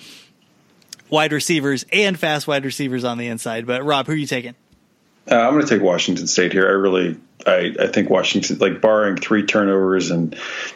[1.10, 3.66] wide receivers and fast wide receivers on the inside.
[3.66, 4.56] But Rob, who are you taking?
[5.30, 6.68] Uh, I'm going to take Washington State here.
[6.68, 10.36] I really, I, I think Washington, like barring three turnovers and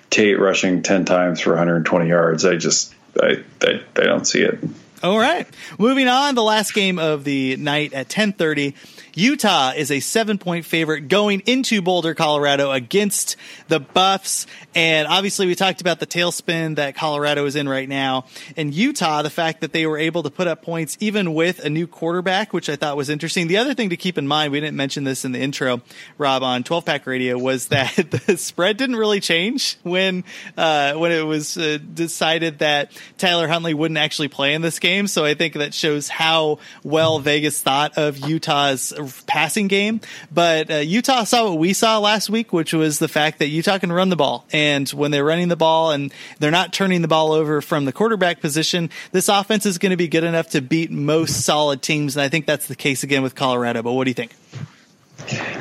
[0.10, 4.60] Tate rushing ten times for 120 yards, I just, I, I, I don't see it.
[5.04, 5.46] All right.
[5.78, 8.74] Moving on, the last game of the night at 10:30.
[9.16, 13.36] Utah is a 7-point favorite going into Boulder, Colorado against
[13.68, 14.48] the Buffs.
[14.74, 18.26] And obviously we talked about the tailspin that Colorado is in right now.
[18.58, 21.70] And Utah, the fact that they were able to put up points even with a
[21.70, 23.48] new quarterback, which I thought was interesting.
[23.48, 25.82] The other thing to keep in mind, we didn't mention this in the intro,
[26.18, 30.24] Rob, on 12 pack radio was that the spread didn't really change when,
[30.58, 35.08] uh, when it was uh, decided that Tyler Huntley wouldn't actually play in this game.
[35.08, 38.92] So I think that shows how well Vegas thought of Utah's
[39.28, 40.02] passing game.
[40.32, 43.78] But uh, Utah saw what we saw last week, which was the fact that Utah
[43.78, 44.46] can run the ball.
[44.52, 47.92] And when they're running the ball and they're not turning the ball over from the
[47.92, 52.16] quarterback position, this offense is going to be good enough to beat most solid teams.
[52.16, 53.82] And I think that's the case again with Colorado.
[53.82, 54.32] But what do you think?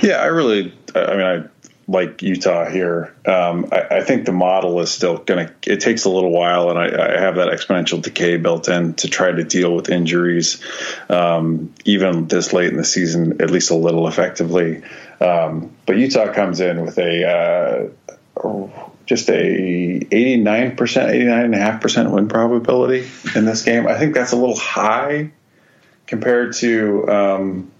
[0.03, 1.45] Yeah, I really, I mean, I
[1.93, 3.15] like Utah here.
[3.27, 5.73] Um, I, I, think the model is still going to.
[5.73, 9.09] It takes a little while, and I, I, have that exponential decay built in to
[9.09, 10.63] try to deal with injuries,
[11.11, 14.83] um, even this late in the season, at least a little effectively.
[15.21, 17.91] Um, but Utah comes in with a
[18.41, 18.69] uh,
[19.05, 23.87] just a 89 percent, 89 and a half percent win probability in this game.
[23.87, 25.31] I think that's a little high
[26.07, 27.71] compared to um,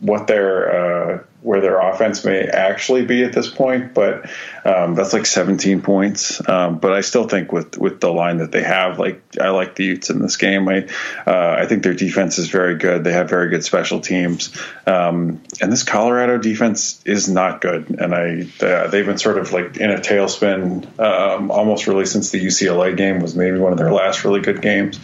[0.00, 4.30] what their uh, where their offense may actually be at this point, but
[4.64, 6.40] um, that's like 17 points.
[6.48, 9.74] Um, but I still think with with the line that they have, like I like
[9.74, 10.68] the Utes in this game.
[10.68, 10.88] I
[11.26, 13.02] uh, I think their defense is very good.
[13.02, 17.90] They have very good special teams, um, and this Colorado defense is not good.
[17.90, 22.30] And I uh, they've been sort of like in a tailspin um, almost really since
[22.30, 25.00] the UCLA game was maybe one of their last really good games.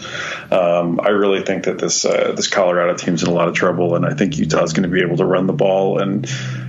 [0.53, 3.97] Um, I really think that this uh, this Colorado team's in a lot of trouble,
[3.97, 6.28] and I think Utah's going to be able to run the ball and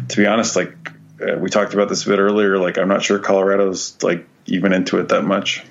[0.10, 0.74] to be honest, like
[1.22, 4.74] uh, we talked about this a bit earlier, like I'm not sure Colorado's like even
[4.74, 5.64] into it that much.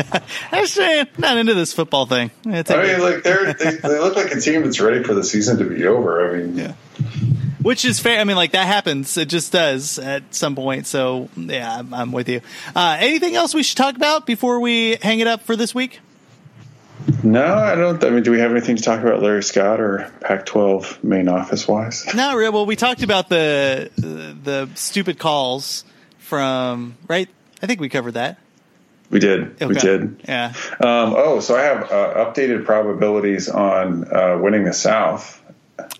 [0.52, 2.30] I'm saying not into this football thing.
[2.46, 5.58] I mean, like they're, they, they look like a team that's ready for the season
[5.58, 6.30] to be over.
[6.30, 6.72] I mean, yeah.
[7.62, 8.20] Which is fair.
[8.20, 9.16] I mean, like that happens.
[9.16, 10.86] It just does at some point.
[10.86, 12.40] So yeah, I'm, I'm with you.
[12.74, 16.00] Uh, anything else we should talk about before we hang it up for this week?
[17.22, 18.02] No, I don't.
[18.04, 21.66] I mean, do we have anything to talk about Larry Scott or Pac-12 main office
[21.66, 22.14] wise?
[22.14, 22.50] Not really.
[22.50, 25.84] Well, we talked about the the stupid calls
[26.18, 27.28] from right.
[27.62, 28.38] I think we covered that.
[29.10, 29.42] We did.
[29.42, 29.66] Okay.
[29.66, 30.22] We did.
[30.26, 30.54] Yeah.
[30.80, 35.38] Um, oh, so I have uh, updated probabilities on uh, winning the South.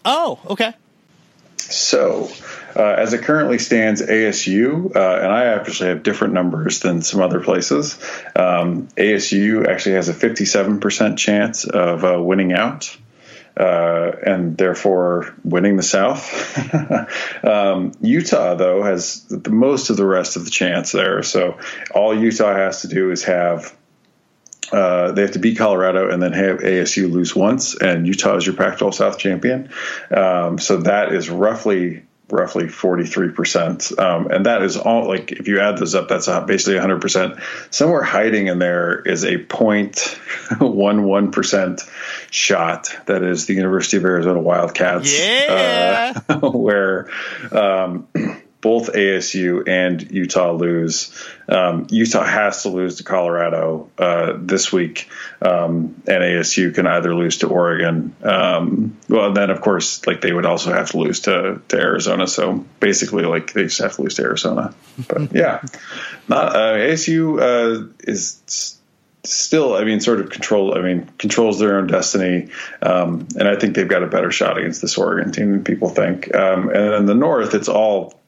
[0.05, 0.73] Oh, okay.
[1.59, 2.31] So,
[2.77, 7.21] uh, as it currently stands, ASU, uh, and I actually have different numbers than some
[7.21, 7.99] other places.
[8.35, 12.97] Um, ASU actually has a 57% chance of uh, winning out.
[13.55, 17.45] Uh, and therefore winning the South.
[17.45, 21.23] um, Utah, though, has the, most of the rest of the chance there.
[21.23, 21.59] So
[21.95, 23.77] all Utah has to do is have
[24.73, 28.47] uh, they have to beat Colorado and then have ASU lose once, and Utah is
[28.47, 29.71] your Pac-12 South champion.
[30.11, 33.99] Um, so that is roughly roughly 43%.
[33.99, 37.43] Um, and that is all like, if you add those up, that's basically 100%.
[37.71, 41.91] Somewhere hiding in there is a 0.11%
[42.31, 42.97] shot.
[43.07, 45.15] That is the University of Arizona Wildcats.
[45.17, 46.21] Yeah.
[46.29, 47.09] Uh, where,
[47.53, 48.09] um,
[48.63, 51.13] both ASU and Utah lose.
[51.49, 55.11] Um, Utah has to lose to Colorado uh, this week,
[55.43, 58.15] um, and ASU can either lose to Oregon.
[58.23, 62.29] Um, well, then of course, like they would also have to lose to, to Arizona.
[62.29, 64.73] So basically, like they just have to lose to Arizona.
[65.09, 65.61] But yeah,
[66.29, 68.79] not uh, ASU uh, is
[69.25, 70.79] still, I mean, sort of control.
[70.79, 72.51] I mean, controls their own destiny,
[72.81, 75.89] um, and I think they've got a better shot against this Oregon team than people
[75.89, 76.33] think.
[76.33, 78.22] Um, and in the North, it's all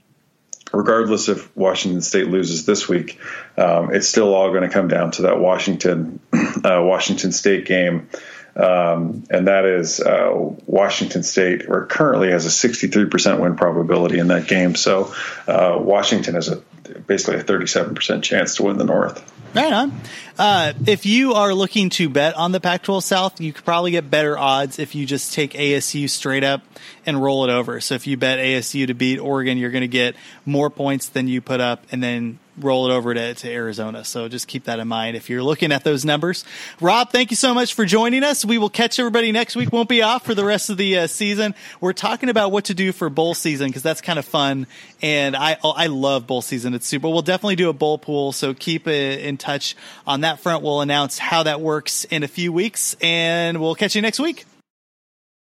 [0.74, 3.18] regardless if Washington State loses this week,
[3.56, 8.08] um, it's still all going to come down to that Washington uh, Washington State game.
[8.56, 10.30] um, and that is uh,
[10.66, 14.74] Washington State, currently has a 63% win probability in that game.
[14.76, 15.12] So
[15.48, 16.62] uh, Washington has a
[17.06, 19.30] basically a 37% chance to win the North.
[19.54, 20.00] Right on.
[20.36, 24.10] Uh, if you are looking to bet on the Pac-12 South, you could probably get
[24.10, 26.62] better odds if you just take ASU straight up
[27.06, 27.80] and roll it over.
[27.80, 31.28] So if you bet ASU to beat Oregon, you're going to get more points than
[31.28, 34.04] you put up, and then roll it over to, to Arizona.
[34.04, 36.44] So just keep that in mind if you're looking at those numbers.
[36.80, 38.44] Rob, thank you so much for joining us.
[38.44, 39.72] We will catch everybody next week.
[39.72, 41.54] Won't be off for the rest of the uh, season.
[41.80, 44.66] We're talking about what to do for bowl season because that's kind of fun,
[45.02, 46.74] and I I love bowl season.
[46.74, 47.08] It's super.
[47.08, 49.76] We'll definitely do a bowl pool, so keep in touch
[50.06, 50.62] on that front.
[50.62, 54.46] We'll announce how that works in a few weeks, and we'll catch you next week.